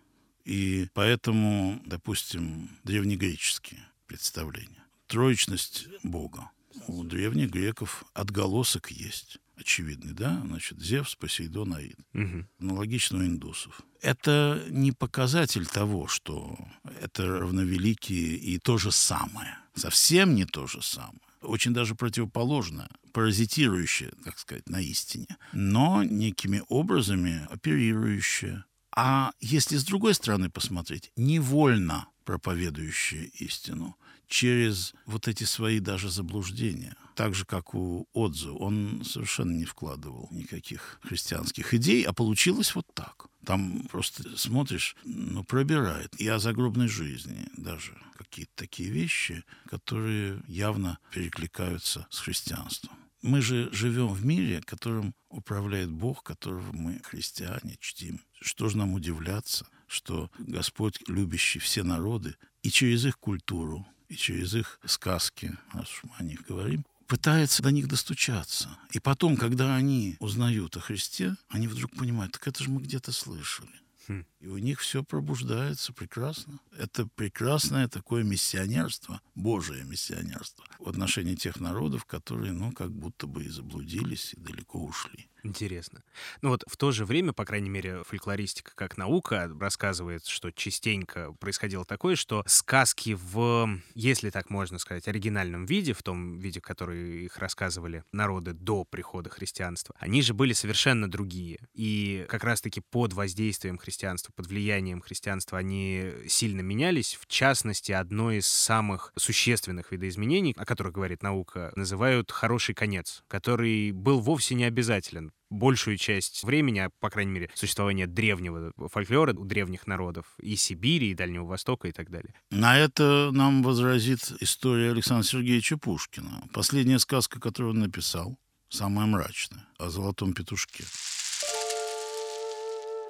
И 0.43 0.89
поэтому, 0.93 1.81
допустим, 1.85 2.69
древнегреческие 2.83 3.87
представления 4.11 4.83
троечность 5.07 5.87
Бога. 6.03 6.51
У 6.87 7.03
древних 7.05 7.49
греков 7.49 8.03
отголосок 8.13 8.91
есть 8.91 9.37
очевидный, 9.55 10.11
да, 10.11 10.41
значит, 10.45 10.81
Зевс, 10.81 11.15
Посейдон, 11.15 11.73
Аид. 11.75 11.97
Угу. 12.13 12.45
Аналогично 12.59 13.19
у 13.19 13.23
индусов. 13.23 13.81
Это 14.01 14.65
не 14.69 14.91
показатель 14.91 15.65
того, 15.65 16.07
что 16.07 16.57
это 16.99 17.25
равновеликие 17.25 18.35
и 18.35 18.57
то 18.57 18.77
же 18.77 18.91
самое. 18.91 19.57
Совсем 19.75 20.35
не 20.35 20.43
то 20.43 20.67
же 20.67 20.81
самое. 20.81 21.21
Очень 21.41 21.73
даже 21.73 21.95
противоположное, 21.95 22.89
паразитирующее, 23.13 24.11
так 24.25 24.37
сказать, 24.39 24.67
на 24.67 24.81
истине, 24.81 25.37
но 25.53 26.03
некими 26.03 26.63
образами 26.67 27.47
оперирующее. 27.49 28.65
А 28.93 29.31
если 29.39 29.77
с 29.77 29.85
другой 29.85 30.13
стороны 30.15 30.49
посмотреть, 30.49 31.11
невольно 31.15 32.07
проповедующее 32.25 33.25
истину 33.39 33.97
через 34.31 34.93
вот 35.05 35.27
эти 35.27 35.43
свои 35.43 35.79
даже 35.79 36.09
заблуждения. 36.09 36.95
Так 37.15 37.35
же, 37.35 37.45
как 37.45 37.75
у 37.75 38.07
Отзу, 38.13 38.55
он 38.55 39.03
совершенно 39.03 39.51
не 39.51 39.65
вкладывал 39.65 40.29
никаких 40.31 40.99
христианских 41.03 41.73
идей, 41.73 42.03
а 42.03 42.13
получилось 42.13 42.73
вот 42.73 42.87
так. 42.93 43.27
Там 43.45 43.87
просто 43.91 44.37
смотришь, 44.37 44.95
ну, 45.03 45.43
пробирает. 45.43 46.15
И 46.15 46.27
о 46.29 46.39
загробной 46.39 46.87
жизни 46.87 47.47
даже 47.57 47.97
какие-то 48.17 48.51
такие 48.55 48.89
вещи, 48.89 49.43
которые 49.67 50.41
явно 50.47 50.97
перекликаются 51.11 52.07
с 52.09 52.19
христианством. 52.19 52.95
Мы 53.21 53.41
же 53.41 53.69
живем 53.73 54.07
в 54.07 54.25
мире, 54.25 54.61
которым 54.65 55.13
управляет 55.29 55.91
Бог, 55.91 56.23
которого 56.23 56.71
мы, 56.71 57.01
христиане, 57.03 57.77
чтим. 57.81 58.21
Что 58.39 58.69
же 58.69 58.77
нам 58.77 58.93
удивляться, 58.93 59.67
что 59.87 60.31
Господь, 60.39 60.99
любящий 61.07 61.59
все 61.59 61.83
народы, 61.83 62.35
и 62.63 62.69
через 62.69 63.05
их 63.05 63.19
культуру, 63.19 63.85
и 64.11 64.15
через 64.17 64.53
их 64.53 64.79
сказки, 64.85 65.57
раз 65.73 65.87
мы 66.03 66.11
о 66.17 66.23
них 66.23 66.45
говорим, 66.45 66.85
пытается 67.07 67.63
до 67.63 67.71
них 67.71 67.87
достучаться. 67.87 68.77
И 68.91 68.99
потом, 68.99 69.37
когда 69.37 69.75
они 69.75 70.17
узнают 70.19 70.75
о 70.75 70.81
Христе, 70.81 71.37
они 71.47 71.69
вдруг 71.69 71.95
понимают, 71.95 72.33
так 72.33 72.45
это 72.45 72.61
же 72.61 72.69
мы 72.69 72.81
где-то 72.81 73.13
слышали. 73.13 73.71
Хм. 74.07 74.25
И 74.41 74.47
у 74.47 74.57
них 74.57 74.81
все 74.81 75.01
пробуждается 75.01 75.93
прекрасно. 75.93 76.59
Это 76.77 77.07
прекрасное 77.15 77.87
такое 77.87 78.23
миссионерство, 78.23 79.21
Божие 79.33 79.85
миссионерство 79.85 80.65
в 80.79 80.89
отношении 80.89 81.35
тех 81.35 81.61
народов, 81.61 82.03
которые, 82.03 82.51
ну, 82.51 82.73
как 82.73 82.91
будто 82.91 83.27
бы 83.27 83.45
и 83.45 83.49
заблудились, 83.49 84.33
и 84.33 84.41
далеко 84.41 84.83
ушли. 84.83 85.29
Интересно. 85.43 86.03
Ну 86.41 86.49
вот 86.49 86.63
в 86.67 86.77
то 86.77 86.91
же 86.91 87.05
время, 87.05 87.33
по 87.33 87.45
крайней 87.45 87.69
мере, 87.69 88.03
фольклористика 88.03 88.73
как 88.75 88.97
наука 88.97 89.51
рассказывает, 89.59 90.25
что 90.25 90.51
частенько 90.51 91.33
происходило 91.33 91.83
такое, 91.83 92.15
что 92.15 92.43
сказки 92.45 93.17
в, 93.19 93.69
если 93.95 94.29
так 94.29 94.49
можно 94.51 94.77
сказать, 94.77 95.07
оригинальном 95.07 95.65
виде, 95.65 95.93
в 95.93 96.03
том 96.03 96.37
виде, 96.37 96.61
который 96.61 97.25
их 97.25 97.37
рассказывали 97.37 98.03
народы 98.11 98.53
до 98.53 98.83
прихода 98.83 99.29
христианства, 99.29 99.95
они 99.99 100.21
же 100.21 100.33
были 100.35 100.53
совершенно 100.53 101.09
другие. 101.09 101.59
И 101.73 102.25
как 102.29 102.43
раз-таки 102.43 102.81
под 102.81 103.13
воздействием 103.13 103.77
христианства, 103.79 104.31
под 104.35 104.47
влиянием 104.47 105.01
христианства 105.01 105.57
они 105.57 106.11
сильно 106.27 106.61
менялись. 106.61 107.17
В 107.19 107.25
частности, 107.25 107.91
одно 107.91 108.31
из 108.31 108.47
самых 108.47 109.11
существенных 109.15 109.91
видоизменений, 109.91 110.53
о 110.55 110.65
которых 110.65 110.93
говорит 110.93 111.23
наука, 111.23 111.71
называют 111.75 112.31
«хороший 112.31 112.75
конец», 112.75 113.23
который 113.27 113.91
был 113.91 114.19
вовсе 114.19 114.53
не 114.53 114.65
обязателен 114.65 115.30
большую 115.49 115.97
часть 115.97 116.43
времени, 116.43 116.79
а, 116.79 116.89
по 116.99 117.09
крайней 117.09 117.31
мере, 117.31 117.49
существования 117.53 118.07
древнего 118.07 118.71
фольклора 118.89 119.33
у 119.33 119.45
древних 119.45 119.85
народов 119.85 120.25
и 120.39 120.55
Сибири, 120.55 121.11
и 121.11 121.13
Дальнего 121.13 121.45
Востока 121.45 121.87
и 121.87 121.91
так 121.91 122.09
далее. 122.09 122.33
На 122.49 122.79
это 122.79 123.29
нам 123.31 123.61
возразит 123.61 124.31
история 124.39 124.91
Александра 124.91 125.25
Сергеевича 125.25 125.77
Пушкина. 125.77 126.47
Последняя 126.53 126.99
сказка, 126.99 127.39
которую 127.39 127.73
он 127.73 127.79
написал, 127.79 128.37
самая 128.69 129.05
мрачная, 129.05 129.67
о 129.77 129.89
золотом 129.89 130.33
петушке. 130.33 130.85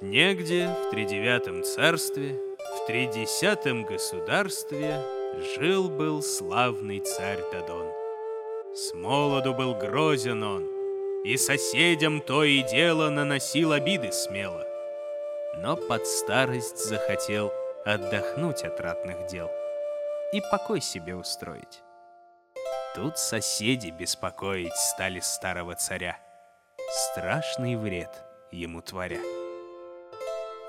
Негде 0.02 0.76
в 0.88 0.90
тридевятом 0.90 1.64
царстве, 1.64 2.34
в 2.34 2.88
тридесятом 2.88 3.84
государстве 3.84 5.00
жил-был 5.56 6.24
славный 6.24 7.00
царь 7.02 7.40
Дадон. 7.52 7.86
С 8.74 8.96
молоду 8.96 9.54
был 9.54 9.76
грозен 9.76 10.42
он, 10.42 10.81
и 11.24 11.38
соседям 11.38 12.20
то 12.22 12.44
и 12.44 12.64
дело 12.64 13.10
наносил 13.10 13.72
обиды 13.72 14.12
смело. 14.12 14.66
но 15.58 15.76
под 15.76 16.08
старость 16.08 16.78
захотел 16.78 17.52
отдохнуть 17.86 18.64
от 18.64 18.80
ратных 18.80 19.28
дел 19.28 19.50
и 20.34 20.42
покой 20.50 20.82
себе 20.82 21.16
устроить. 21.16 21.82
Тут 22.96 23.18
соседи 23.18 23.90
беспокоить 23.90 24.76
стали 24.76 25.20
старого 25.20 25.76
царя, 25.76 26.18
страшный 26.90 27.76
вред 27.76 28.10
ему 28.52 28.82
творя. 28.82 29.20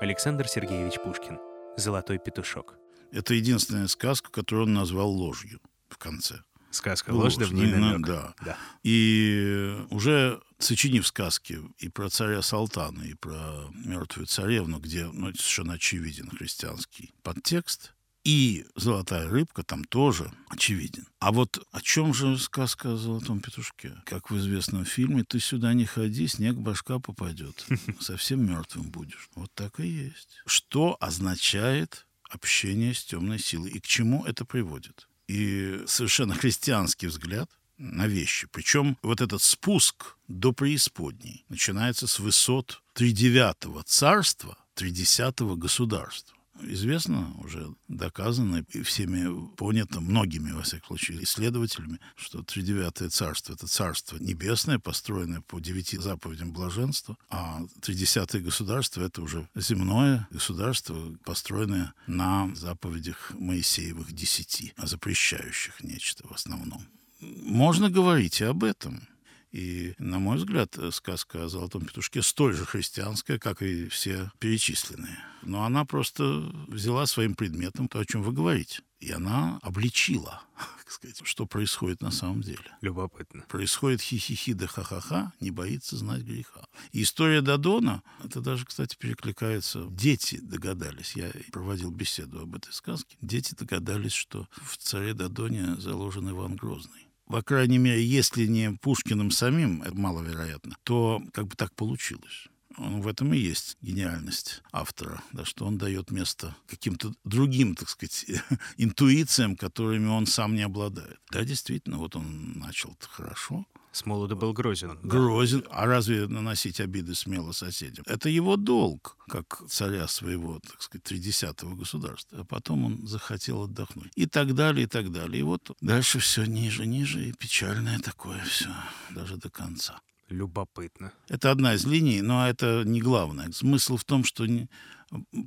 Александр 0.01 0.47
Сергеевич 0.47 0.99
Пушкин. 0.99 1.39
Золотой 1.77 2.19
петушок. 2.19 2.75
Это 3.11 3.33
единственная 3.33 3.87
сказка, 3.87 4.29
которую 4.31 4.67
он 4.67 4.73
назвал 4.73 5.09
ложью 5.09 5.59
в 5.89 5.97
конце. 5.97 6.35
Сказка 6.73 7.11
ну, 7.11 7.19
намек. 7.21 8.07
да. 8.07 8.33
Да. 8.43 8.57
И 8.83 9.77
уже 9.89 10.41
сочинив 10.59 11.05
сказки 11.07 11.59
и 11.77 11.89
про 11.89 12.09
царя 12.09 12.41
Салтана, 12.41 13.03
и 13.03 13.13
про 13.13 13.69
мертвую 13.73 14.25
царевну, 14.25 14.79
где 14.79 15.05
ну, 15.05 15.27
совершенно 15.33 15.73
очевиден 15.73 16.29
христианский 16.29 17.13
подтекст, 17.21 17.93
и 18.23 18.65
«Золотая 18.75 19.27
рыбка» 19.27 19.63
там 19.63 19.83
тоже 19.83 20.31
очевиден. 20.49 21.05
А 21.19 21.33
вот 21.33 21.65
о 21.71 21.81
чем 21.81 22.13
же 22.13 22.37
сказка 22.37 22.93
о 22.93 22.97
золотом 22.97 23.41
петушке? 23.41 23.97
Как 24.05 24.31
в 24.31 24.37
известном 24.37 24.85
фильме 24.85 25.25
«Ты 25.25 25.39
сюда 25.39 25.73
не 25.73 25.85
ходи, 25.85 26.27
снег 26.27 26.55
башка 26.55 26.99
попадет. 26.99 27.65
Совсем 27.99 28.45
мертвым 28.45 28.89
будешь». 28.89 29.29
Вот 29.35 29.51
так 29.53 29.79
и 29.81 29.87
есть. 29.87 30.41
Что 30.45 30.95
означает 31.01 32.07
общение 32.29 32.93
с 32.93 33.03
темной 33.03 33.39
силой 33.39 33.71
и 33.71 33.79
к 33.79 33.87
чему 33.87 34.23
это 34.23 34.45
приводит? 34.45 35.09
И 35.27 35.83
совершенно 35.87 36.35
христианский 36.35 37.07
взгляд 37.07 37.49
на 37.77 38.07
вещи. 38.07 38.47
Причем 38.51 38.97
вот 39.01 39.21
этот 39.21 39.41
спуск 39.41 40.17
до 40.27 40.51
преисподней 40.51 41.45
начинается 41.49 42.07
с 42.07 42.19
высот 42.19 42.81
тридевятого 42.93 43.83
царства, 43.83 44.57
тридесятого 44.73 45.55
государства. 45.55 46.37
Известно, 46.61 47.33
уже 47.43 47.73
доказано 47.87 48.65
и 48.69 48.81
всеми 48.83 49.47
понято, 49.55 49.99
многими, 49.99 50.51
во 50.51 50.61
всяком 50.61 50.87
случае, 50.87 51.23
исследователями, 51.23 51.99
что 52.15 52.43
тридевятое 52.43 53.09
царство— 53.09 53.53
это 53.53 53.67
царство 53.67 54.17
небесное, 54.17 54.79
построенное 54.79 55.41
по 55.41 55.59
девяти 55.59 55.97
заповедям 55.97 56.53
блаженства, 56.53 57.17
а 57.29 57.61
тридесятое 57.81 58.41
государство— 58.41 59.01
это 59.03 59.21
уже 59.21 59.49
земное 59.55 60.27
государство, 60.31 61.17
построенное 61.25 61.93
на 62.07 62.53
заповедях 62.55 63.31
Моисеевых 63.33 64.13
десяти, 64.13 64.73
запрещающих 64.77 65.83
нечто 65.83 66.27
в 66.27 66.31
основном. 66.31 66.85
Можно 67.19 67.89
говорить 67.89 68.41
и 68.41 68.43
об 68.43 68.63
этом. 68.63 69.07
И, 69.53 69.93
на 69.99 70.17
мой 70.17 70.37
взгляд, 70.37 70.75
сказка 70.91 71.45
о 71.45 71.47
Золотом 71.47 71.85
Петушке 71.85 72.23
столь 72.23 72.55
же 72.55 72.65
христианская, 72.65 73.37
как 73.37 73.61
и 73.61 73.87
все 73.87 74.31
перечисленные. 74.39 75.19
Но 75.43 75.63
она 75.63 75.85
просто 75.85 76.51
взяла 76.67 77.05
своим 77.05 77.35
предметом 77.35 77.87
то, 77.87 77.99
о 77.99 78.05
чем 78.05 78.23
вы 78.23 78.31
говорите. 78.31 78.81
И 78.99 79.11
она 79.11 79.59
обличила, 79.61 80.41
так 80.57 80.89
сказать, 80.91 81.21
что 81.23 81.45
происходит 81.45 82.01
на 82.01 82.09
самом 82.09 82.41
деле. 82.41 82.65
Любопытно. 82.81 83.45
Происходит 83.47 84.01
хи-хи-хи 84.01 84.53
да 84.53 84.65
ха-ха-ха, 84.65 85.33
не 85.39 85.51
боится 85.51 85.97
знать 85.97 86.23
греха. 86.23 86.65
И 86.91 87.03
история 87.03 87.41
Дадона, 87.41 88.01
это 88.23 88.41
даже, 88.41 88.65
кстати, 88.65 88.95
перекликается. 88.95 89.85
Дети 89.91 90.39
догадались, 90.41 91.15
я 91.15 91.31
проводил 91.51 91.91
беседу 91.91 92.39
об 92.39 92.55
этой 92.55 92.73
сказке, 92.73 93.17
дети 93.21 93.53
догадались, 93.53 94.13
что 94.13 94.47
в 94.63 94.77
царе 94.77 95.13
Дадоне 95.13 95.75
заложен 95.75 96.27
Иван 96.31 96.55
Грозный 96.55 97.12
по 97.25 97.41
крайней 97.41 97.77
мере, 97.77 98.03
если 98.05 98.45
не 98.45 98.71
Пушкиным 98.71 99.31
самим, 99.31 99.81
это 99.81 99.95
маловероятно, 99.95 100.75
то 100.83 101.21
как 101.33 101.47
бы 101.47 101.55
так 101.55 101.73
получилось. 101.75 102.47
Он, 102.77 103.01
в 103.01 103.07
этом 103.07 103.33
и 103.33 103.37
есть 103.37 103.77
гениальность 103.81 104.63
автора, 104.71 105.21
да, 105.31 105.45
что 105.45 105.65
он 105.65 105.77
дает 105.77 106.09
место 106.09 106.55
каким-то 106.67 107.13
другим, 107.23 107.75
так 107.75 107.89
сказать, 107.89 108.25
интуициям, 108.77 109.55
которыми 109.55 110.07
он 110.07 110.25
сам 110.25 110.55
не 110.55 110.63
обладает. 110.63 111.19
Да, 111.31 111.43
действительно, 111.43 111.97
вот 111.97 112.15
он 112.15 112.53
начал 112.57 112.97
хорошо, 112.99 113.65
С 113.93 114.07
молода 114.07 114.35
был 114.35 114.53
грозен. 114.53 114.97
грозен. 115.03 115.63
А 115.69 115.85
разве 115.85 116.27
наносить 116.27 116.79
обиды 116.79 117.13
смело 117.13 117.51
соседям? 117.51 118.03
Это 118.07 118.27
его 118.27 118.57
долг, 118.57 119.17
как 119.27 119.61
царя 119.69 120.07
своего, 120.07 120.59
так 120.59 120.81
сказать, 120.81 121.03
тридесятого 121.03 121.75
государства. 121.75 122.39
А 122.41 122.43
потом 122.43 122.85
он 122.85 123.07
захотел 123.07 123.63
отдохнуть. 123.63 124.11
И 124.15 124.25
так 124.25 124.55
далее, 124.55 124.85
и 124.85 124.87
так 124.87 125.11
далее. 125.11 125.41
И 125.41 125.43
вот 125.43 125.77
дальше 125.79 126.17
все 126.17 126.45
ниже, 126.45 126.87
ниже, 126.87 127.23
и 127.23 127.33
печальное 127.33 127.99
такое 127.99 128.43
все, 128.45 128.69
даже 129.11 129.37
до 129.37 129.51
конца. 129.51 130.01
Любопытно. 130.27 131.13
Это 131.29 131.51
одна 131.51 131.75
из 131.75 131.85
линий, 131.85 132.23
но 132.23 132.49
это 132.49 132.81
не 132.85 132.99
главное. 132.99 133.51
Смысл 133.51 133.97
в 133.97 134.05
том, 134.05 134.23
что 134.23 134.47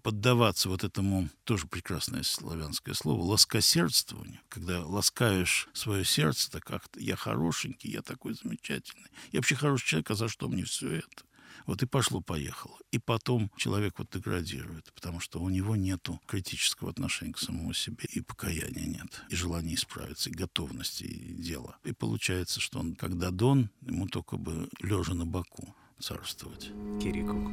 поддаваться 0.02 0.68
вот 0.68 0.84
этому, 0.84 1.28
тоже 1.44 1.66
прекрасное 1.66 2.22
славянское 2.22 2.94
слово, 2.94 3.22
ласкосердствованию, 3.22 4.40
когда 4.48 4.84
ласкаешь 4.84 5.68
свое 5.72 6.04
сердце, 6.04 6.50
так 6.50 6.64
как 6.64 6.84
я 6.96 7.16
хорошенький, 7.16 7.90
я 7.90 8.02
такой 8.02 8.34
замечательный, 8.34 9.10
я 9.32 9.38
вообще 9.40 9.54
хороший 9.54 9.86
человек, 9.86 10.10
а 10.10 10.14
за 10.14 10.28
что 10.28 10.48
мне 10.48 10.64
все 10.64 10.96
это? 10.96 11.24
Вот 11.66 11.82
и 11.82 11.86
пошло-поехало. 11.86 12.78
И 12.92 12.98
потом 12.98 13.50
человек 13.56 13.98
вот 13.98 14.10
деградирует, 14.12 14.92
потому 14.94 15.20
что 15.20 15.40
у 15.40 15.48
него 15.48 15.74
нету 15.74 16.20
критического 16.26 16.90
отношения 16.90 17.32
к 17.32 17.38
самому 17.38 17.72
себе, 17.72 18.04
и 18.12 18.20
покаяния 18.20 18.86
нет, 18.86 19.24
и 19.30 19.36
желания 19.36 19.74
исправиться, 19.74 20.30
и 20.30 20.34
готовности 20.34 21.04
и 21.04 21.34
дела. 21.34 21.76
И 21.84 21.92
получается, 21.92 22.60
что 22.60 22.78
он, 22.78 22.94
когда 22.94 23.30
Дон, 23.30 23.70
ему 23.80 24.06
только 24.06 24.36
бы 24.36 24.68
лежа 24.80 25.14
на 25.14 25.26
боку 25.26 25.74
царствовать. 25.98 26.70
Кирикуку. 27.02 27.52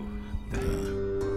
Да. 0.52 1.33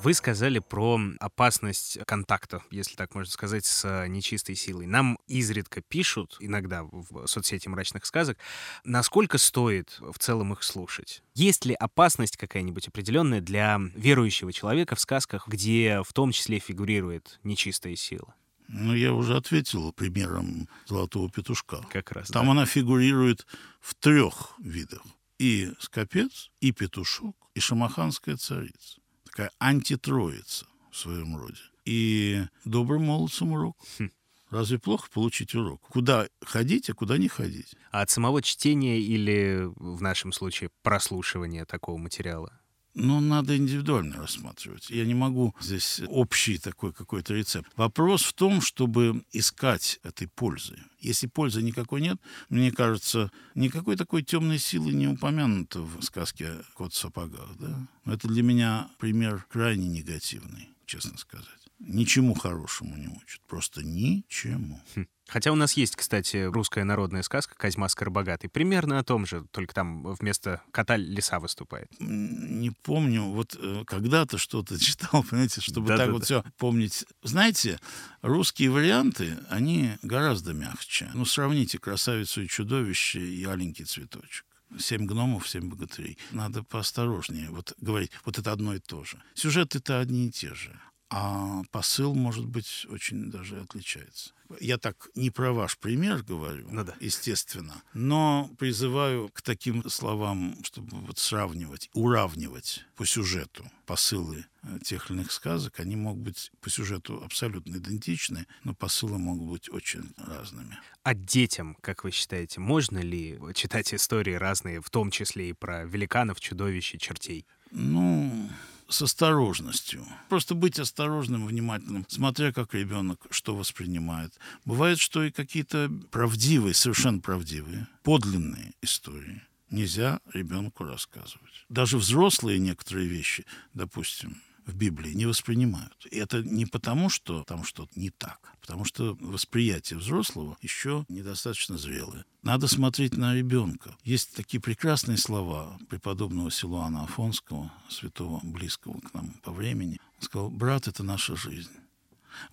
Вы 0.00 0.14
сказали 0.14 0.60
про 0.60 1.00
опасность 1.18 1.98
контакта, 2.06 2.62
если 2.70 2.94
так 2.94 3.16
можно 3.16 3.32
сказать, 3.32 3.66
с 3.66 3.84
э, 3.84 4.06
нечистой 4.06 4.54
силой. 4.54 4.86
Нам 4.86 5.18
изредка 5.26 5.82
пишут, 5.82 6.36
иногда 6.38 6.84
в 6.84 7.26
соцсети 7.26 7.68
мрачных 7.68 8.06
сказок, 8.06 8.38
насколько 8.84 9.38
стоит 9.38 9.98
в 10.00 10.16
целом 10.20 10.52
их 10.52 10.62
слушать. 10.62 11.24
Есть 11.34 11.64
ли 11.64 11.74
опасность 11.74 12.36
какая-нибудь 12.36 12.86
определенная 12.86 13.40
для 13.40 13.80
верующего 13.96 14.52
человека 14.52 14.94
в 14.94 15.00
сказках, 15.00 15.48
где 15.48 16.02
в 16.06 16.12
том 16.12 16.30
числе 16.30 16.60
фигурирует 16.60 17.40
нечистая 17.42 17.96
сила? 17.96 18.34
Ну, 18.68 18.94
я 18.94 19.12
уже 19.12 19.36
ответил 19.36 19.92
примером 19.92 20.68
золотого 20.86 21.28
петушка. 21.28 21.84
Как 21.90 22.12
раз. 22.12 22.28
Там 22.28 22.46
да. 22.46 22.52
она 22.52 22.66
фигурирует 22.66 23.46
в 23.80 23.96
трех 23.96 24.54
видах. 24.60 25.02
И 25.38 25.72
скопец, 25.80 26.50
и 26.60 26.70
петушок, 26.70 27.36
и 27.54 27.60
шамаханская 27.60 28.36
царица. 28.36 29.00
Такая 29.38 29.52
антитроица 29.60 30.66
в 30.90 30.96
своем 30.96 31.36
роде. 31.36 31.60
И 31.84 32.42
добрым 32.64 33.04
молодцам 33.04 33.52
урок. 33.52 33.76
Хм. 33.96 34.10
Разве 34.50 34.80
плохо 34.80 35.08
получить 35.14 35.54
урок? 35.54 35.80
Куда 35.82 36.26
ходить, 36.44 36.90
а 36.90 36.94
куда 36.94 37.18
не 37.18 37.28
ходить? 37.28 37.76
А 37.92 38.00
от 38.00 38.10
самого 38.10 38.42
чтения 38.42 38.98
или, 38.98 39.70
в 39.76 40.02
нашем 40.02 40.32
случае, 40.32 40.70
прослушивания 40.82 41.64
такого 41.66 41.98
материала? 41.98 42.58
Но 42.98 43.20
надо 43.20 43.56
индивидуально 43.56 44.16
рассматривать. 44.16 44.90
Я 44.90 45.04
не 45.04 45.14
могу 45.14 45.54
здесь 45.60 46.00
общий 46.08 46.58
такой 46.58 46.92
какой-то 46.92 47.32
рецепт. 47.32 47.70
Вопрос 47.76 48.24
в 48.24 48.32
том, 48.32 48.60
чтобы 48.60 49.22
искать 49.32 50.00
этой 50.02 50.26
пользы. 50.26 50.76
Если 50.98 51.28
пользы 51.28 51.62
никакой 51.62 52.00
нет, 52.00 52.18
мне 52.48 52.72
кажется, 52.72 53.30
никакой 53.54 53.96
такой 53.96 54.24
темной 54.24 54.58
силы 54.58 54.92
не 54.92 55.06
упомянуто 55.06 55.82
в 55.82 56.02
сказке 56.02 56.54
«Кот 56.74 56.92
в 56.92 56.96
сапогах». 56.96 57.48
Да? 57.60 57.86
Это 58.04 58.26
для 58.26 58.42
меня 58.42 58.90
пример 58.98 59.46
крайне 59.48 59.86
негативный, 59.86 60.70
честно 60.84 61.16
сказать. 61.18 61.67
Ничему 61.78 62.34
хорошему 62.34 62.96
не 62.96 63.08
учат. 63.08 63.40
Просто 63.46 63.82
ничему. 63.84 64.80
Хм. 64.96 65.06
Хотя 65.28 65.52
у 65.52 65.54
нас 65.54 65.74
есть, 65.74 65.94
кстати, 65.94 66.44
русская 66.44 66.84
народная 66.84 67.22
сказка 67.22 67.54
«Козьма 67.54 67.88
Скоробогатый». 67.88 68.48
Примерно 68.48 68.98
о 68.98 69.04
том 69.04 69.26
же, 69.26 69.44
только 69.50 69.74
там 69.74 70.02
вместо 70.14 70.62
кота 70.72 70.96
лиса 70.96 71.38
выступает. 71.38 71.88
Не 72.00 72.70
помню, 72.70 73.24
вот 73.24 73.54
э, 73.60 73.84
когда-то 73.86 74.38
что-то 74.38 74.80
читал, 74.80 75.22
понимаете, 75.22 75.60
чтобы 75.60 75.88
так 75.88 75.98
Да-да-да. 75.98 76.12
вот 76.12 76.24
все 76.24 76.44
помнить. 76.56 77.04
Знаете, 77.22 77.78
русские 78.22 78.70
варианты, 78.70 79.36
они 79.50 79.92
гораздо 80.02 80.54
мягче. 80.54 81.10
Ну, 81.12 81.26
сравните 81.26 81.78
«Красавицу 81.78 82.42
и 82.42 82.48
чудовище» 82.48 83.20
и 83.20 83.44
«Аленький 83.44 83.84
цветочек». 83.84 84.46
Семь 84.78 85.06
гномов, 85.06 85.48
семь 85.48 85.68
богатырей. 85.70 86.18
Надо 86.30 86.62
поосторожнее 86.62 87.50
вот 87.50 87.74
говорить. 87.80 88.12
Вот 88.24 88.38
это 88.38 88.52
одно 88.52 88.74
и 88.74 88.78
то 88.78 89.04
же. 89.04 89.22
Сюжеты-то 89.34 89.98
одни 90.00 90.28
и 90.28 90.30
те 90.30 90.54
же. 90.54 90.78
А 91.10 91.62
посыл, 91.70 92.14
может 92.14 92.44
быть, 92.46 92.86
очень 92.90 93.30
даже 93.30 93.60
отличается. 93.60 94.32
Я 94.60 94.78
так 94.78 95.08
не 95.14 95.30
про 95.30 95.52
ваш 95.52 95.78
пример 95.78 96.22
говорю, 96.22 96.68
Ну 96.70 96.84
да. 96.84 96.94
естественно, 97.00 97.82
но 97.94 98.50
призываю 98.58 99.28
к 99.30 99.42
таким 99.42 99.88
словам, 99.88 100.56
чтобы 100.64 100.98
вот 101.00 101.18
сравнивать, 101.18 101.90
уравнивать 101.94 102.84
по 102.96 103.04
сюжету 103.06 103.70
посылы 103.86 104.46
э, 104.62 104.78
тех 104.82 105.10
или 105.10 105.18
иных 105.18 105.32
сказок, 105.32 105.80
они 105.80 105.96
могут 105.96 106.22
быть 106.22 106.50
по 106.60 106.70
сюжету 106.70 107.22
абсолютно 107.22 107.76
идентичны, 107.76 108.46
но 108.64 108.74
посылы 108.74 109.18
могут 109.18 109.48
быть 109.48 109.70
очень 109.70 110.12
разными. 110.18 110.78
А 111.02 111.14
детям, 111.14 111.76
как 111.82 112.04
вы 112.04 112.10
считаете, 112.10 112.60
можно 112.60 112.98
ли 112.98 113.38
читать 113.54 113.92
истории 113.94 114.34
разные, 114.34 114.80
в 114.82 114.88
том 114.90 115.10
числе 115.10 115.50
и 115.50 115.52
про 115.54 115.84
великанов, 115.84 116.40
чудовищ 116.40 116.94
и 116.94 116.98
чертей? 116.98 117.46
Ну, 117.70 118.48
с 118.88 119.02
осторожностью. 119.02 120.04
Просто 120.28 120.54
быть 120.54 120.78
осторожным, 120.78 121.46
внимательным, 121.46 122.06
смотря 122.08 122.52
как 122.52 122.74
ребенок 122.74 123.26
что 123.30 123.54
воспринимает. 123.54 124.32
Бывает, 124.64 124.98
что 124.98 125.22
и 125.24 125.30
какие-то 125.30 125.90
правдивые, 126.10 126.74
совершенно 126.74 127.20
правдивые, 127.20 127.86
подлинные 128.02 128.72
истории 128.82 129.42
нельзя 129.70 130.20
ребенку 130.32 130.84
рассказывать. 130.84 131.66
Даже 131.68 131.98
взрослые 131.98 132.58
некоторые 132.58 133.06
вещи, 133.06 133.44
допустим, 133.74 134.40
в 134.68 134.74
Библии 134.74 135.14
не 135.14 135.26
воспринимают. 135.26 136.06
И 136.10 136.16
это 136.16 136.42
не 136.42 136.66
потому, 136.66 137.08
что 137.08 137.42
там 137.44 137.64
что-то 137.64 137.98
не 137.98 138.10
так, 138.10 138.38
а 138.52 138.56
потому 138.60 138.84
что 138.84 139.16
восприятие 139.20 139.98
взрослого 139.98 140.58
еще 140.60 141.06
недостаточно 141.08 141.78
зрелое. 141.78 142.26
Надо 142.42 142.68
смотреть 142.68 143.16
на 143.16 143.34
ребенка. 143.34 143.96
Есть 144.04 144.36
такие 144.36 144.60
прекрасные 144.60 145.16
слова 145.16 145.78
преподобного 145.88 146.50
Силуана 146.50 147.04
Афонского, 147.04 147.72
святого, 147.88 148.40
близкого 148.42 149.00
к 149.00 149.14
нам 149.14 149.30
по 149.42 149.52
времени. 149.52 149.98
Он 150.18 150.22
сказал, 150.22 150.50
брат, 150.50 150.86
это 150.86 151.02
наша 151.02 151.34
жизнь. 151.34 151.72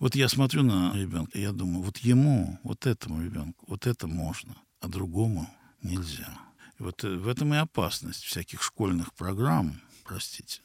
Вот 0.00 0.16
я 0.16 0.28
смотрю 0.28 0.62
на 0.62 0.94
ребенка, 0.94 1.38
и 1.38 1.42
я 1.42 1.52
думаю, 1.52 1.82
вот 1.82 1.98
ему, 1.98 2.58
вот 2.62 2.86
этому 2.86 3.22
ребенку, 3.22 3.64
вот 3.68 3.86
это 3.86 4.06
можно, 4.06 4.56
а 4.80 4.88
другому 4.88 5.48
нельзя. 5.82 6.38
И 6.78 6.82
вот 6.82 7.04
э, 7.04 7.16
в 7.16 7.28
этом 7.28 7.54
и 7.54 7.58
опасность 7.58 8.24
всяких 8.24 8.62
школьных 8.62 9.12
программ, 9.12 9.80
простите, 10.02 10.60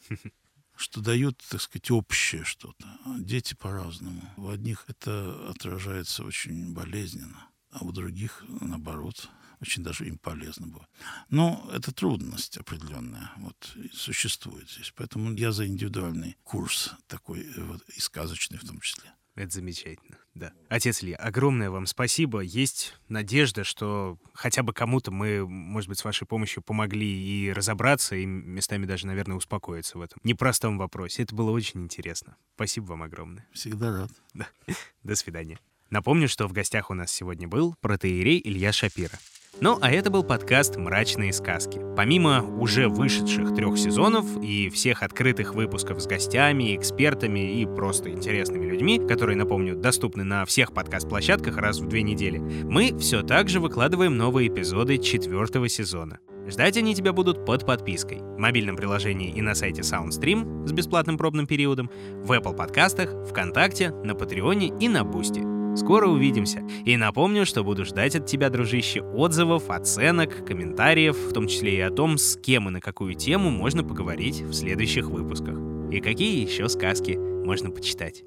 что 0.82 1.00
дают, 1.02 1.38
так 1.50 1.62
сказать, 1.62 1.92
общее 1.92 2.44
что-то. 2.44 2.86
А 3.06 3.20
дети 3.20 3.54
по-разному. 3.54 4.22
У 4.38 4.50
одних 4.50 4.86
это 4.88 5.50
отражается 5.50 6.24
очень 6.24 6.74
болезненно, 6.74 7.48
а 7.70 7.84
у 7.86 7.92
других, 7.92 8.44
наоборот, 8.48 9.30
очень 9.62 9.84
даже 9.84 10.08
им 10.08 10.18
полезно 10.18 10.68
было. 10.68 10.88
Но 11.30 11.70
это 11.72 11.94
трудность 11.94 12.58
определенная 12.58 13.32
вот, 13.38 13.78
существует 13.94 14.70
здесь. 14.72 14.92
Поэтому 14.96 15.32
я 15.36 15.52
за 15.52 15.68
индивидуальный 15.68 16.36
курс 16.44 16.94
такой, 17.08 17.48
вот, 17.58 17.88
и 17.90 18.00
сказочный 18.00 18.58
в 18.58 18.66
том 18.66 18.80
числе. 18.82 19.14
Это 19.36 19.54
замечательно, 19.54 20.18
да. 20.34 20.54
Отец 20.70 21.04
Илья, 21.04 21.18
огромное 21.18 21.70
вам 21.70 21.86
спасибо. 21.86 22.40
Есть 22.40 22.96
надежда, 23.10 23.64
что 23.64 24.18
хотя 24.34 24.64
бы 24.64 24.74
кому-то 24.74 25.12
мы, 25.12 25.46
может 25.46 25.90
быть, 25.90 26.00
с 26.00 26.06
вашей 26.06 26.26
помощью 26.26 26.64
помогли 26.64 27.06
и 27.06 27.52
разобраться, 27.52 28.16
и 28.16 28.26
местами 28.26 28.86
даже, 28.86 29.08
наверное, 29.08 29.36
успокоиться 29.36 29.98
в 29.98 30.02
этом 30.02 30.20
непростом 30.24 30.78
вопросе. 30.78 31.24
Это 31.24 31.36
было 31.36 31.52
очень 31.52 31.82
интересно. 31.82 32.38
Спасибо 32.56 32.86
вам 32.86 33.04
огромное. 33.04 33.46
Всегда 33.52 33.92
рад. 33.92 34.12
Да. 34.34 34.48
До 35.04 35.16
свидания. 35.16 35.60
Напомню, 35.90 36.30
что 36.30 36.48
в 36.48 36.54
гостях 36.54 36.90
у 36.90 36.94
нас 36.94 37.12
сегодня 37.12 37.50
был 37.50 37.76
протеерей 37.82 38.42
Илья 38.42 38.72
Шапира. 38.72 39.20
Ну, 39.60 39.78
а 39.82 39.92
это 39.92 40.10
был 40.10 40.24
подкаст 40.24 40.78
«Мрачные 40.78 41.34
сказки». 41.34 41.82
Помимо 41.96 42.42
уже 42.60 42.88
вышедших 42.88 43.54
трех 43.54 43.78
сезонов 43.78 44.26
и 44.42 44.70
всех 44.70 45.04
открытых 45.04 45.54
выпусков 45.54 46.02
с 46.02 46.08
гостями, 46.08 46.76
экспертами 46.76 47.62
и 47.62 47.66
просто 47.66 48.10
интересными 48.10 48.66
людьми, 48.66 49.00
которые, 49.08 49.38
напомню, 49.38 49.76
доступны 49.76 50.24
на 50.24 50.46
всех 50.46 50.74
подкаст-площадках 50.74 51.58
раз 51.58 51.80
в 51.80 51.88
две 51.88 52.02
недели, 52.02 52.40
мы 52.40 52.98
все 52.98 53.22
так 53.22 53.50
же 53.50 53.60
выкладываем 53.60 54.18
новые 54.18 54.48
эпизоды 54.48 54.98
четвертого 54.98 55.70
сезона. 55.70 56.20
Ждать 56.48 56.78
они 56.78 56.96
тебя 56.96 57.14
будут 57.14 57.46
под 57.46 57.66
подпиской. 57.66 58.18
В 58.18 58.40
мобильном 58.40 58.76
приложении 58.76 59.32
и 59.32 59.42
на 59.42 59.54
сайте 59.54 59.82
SoundStream 59.82 60.66
с 60.66 60.72
бесплатным 60.72 61.18
пробным 61.18 61.46
периодом, 61.46 61.92
в 62.24 62.32
Apple 62.32 62.56
подкастах, 62.56 63.12
ВКонтакте, 63.30 63.92
на 63.92 64.16
Патреоне 64.16 64.74
и 64.80 64.88
на 64.88 65.04
Бусти. 65.04 65.51
Скоро 65.76 66.08
увидимся. 66.08 66.68
И 66.86 66.98
напомню, 66.98 67.46
что 67.46 67.64
буду 67.64 67.86
ждать 67.86 68.16
от 68.16 68.26
тебя, 68.26 68.50
дружище, 68.50 69.02
отзывов, 69.02 69.70
оценок, 69.70 70.46
комментариев, 70.46 71.16
в 71.16 71.34
том 71.34 71.48
числе 71.48 71.78
и 71.78 71.82
о 71.82 71.92
том, 71.92 72.18
с 72.18 72.36
кем 72.36 72.68
и 72.68 72.72
на 72.72 72.82
какую 72.82 73.16
тему 73.16 73.50
можно 73.50 73.84
поговорить 73.84 74.42
в 74.42 74.54
следующих 74.54 75.06
выпусках. 75.08 75.58
И 75.92 76.02
какие 76.02 76.46
еще 76.46 76.68
сказки 76.68 77.18
можно 77.18 77.72
почитать. 77.72 78.24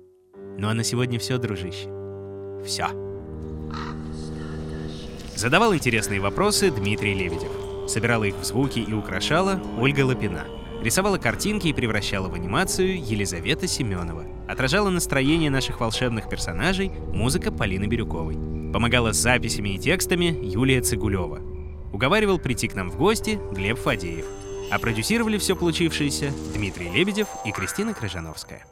Ну 0.58 0.68
а 0.68 0.74
на 0.74 0.84
сегодня 0.84 1.18
все, 1.18 1.38
дружище. 1.38 1.88
Все. 2.64 2.86
Задавал 5.36 5.74
интересные 5.74 6.20
вопросы 6.20 6.70
Дмитрий 6.70 7.14
Лебедев. 7.14 7.50
Собирала 7.88 8.24
их 8.24 8.36
в 8.36 8.44
звуки 8.44 8.78
и 8.78 8.92
украшала 8.94 9.60
Ольга 9.78 10.06
Лапина. 10.06 10.44
Рисовала 10.84 11.16
картинки 11.16 11.68
и 11.68 11.72
превращала 11.72 12.28
в 12.28 12.34
анимацию 12.34 13.02
Елизавета 13.02 13.66
Семенова. 13.66 14.26
Отражала 14.46 14.90
настроение 14.90 15.48
наших 15.48 15.80
волшебных 15.80 16.28
персонажей 16.28 16.90
музыка 16.90 17.50
Полины 17.50 17.86
Бирюковой. 17.86 18.34
Помогала 18.70 19.14
с 19.14 19.16
записями 19.16 19.70
и 19.70 19.78
текстами 19.78 20.38
Юлия 20.42 20.82
Цигулева. 20.82 21.40
Уговаривал 21.90 22.38
прийти 22.38 22.68
к 22.68 22.74
нам 22.74 22.90
в 22.90 22.98
гости 22.98 23.40
Глеб 23.52 23.78
Фадеев. 23.78 24.26
А 24.70 24.78
продюсировали 24.78 25.38
все 25.38 25.56
получившееся 25.56 26.30
Дмитрий 26.54 26.90
Лебедев 26.90 27.28
и 27.46 27.50
Кристина 27.50 27.94
Крыжановская. 27.94 28.66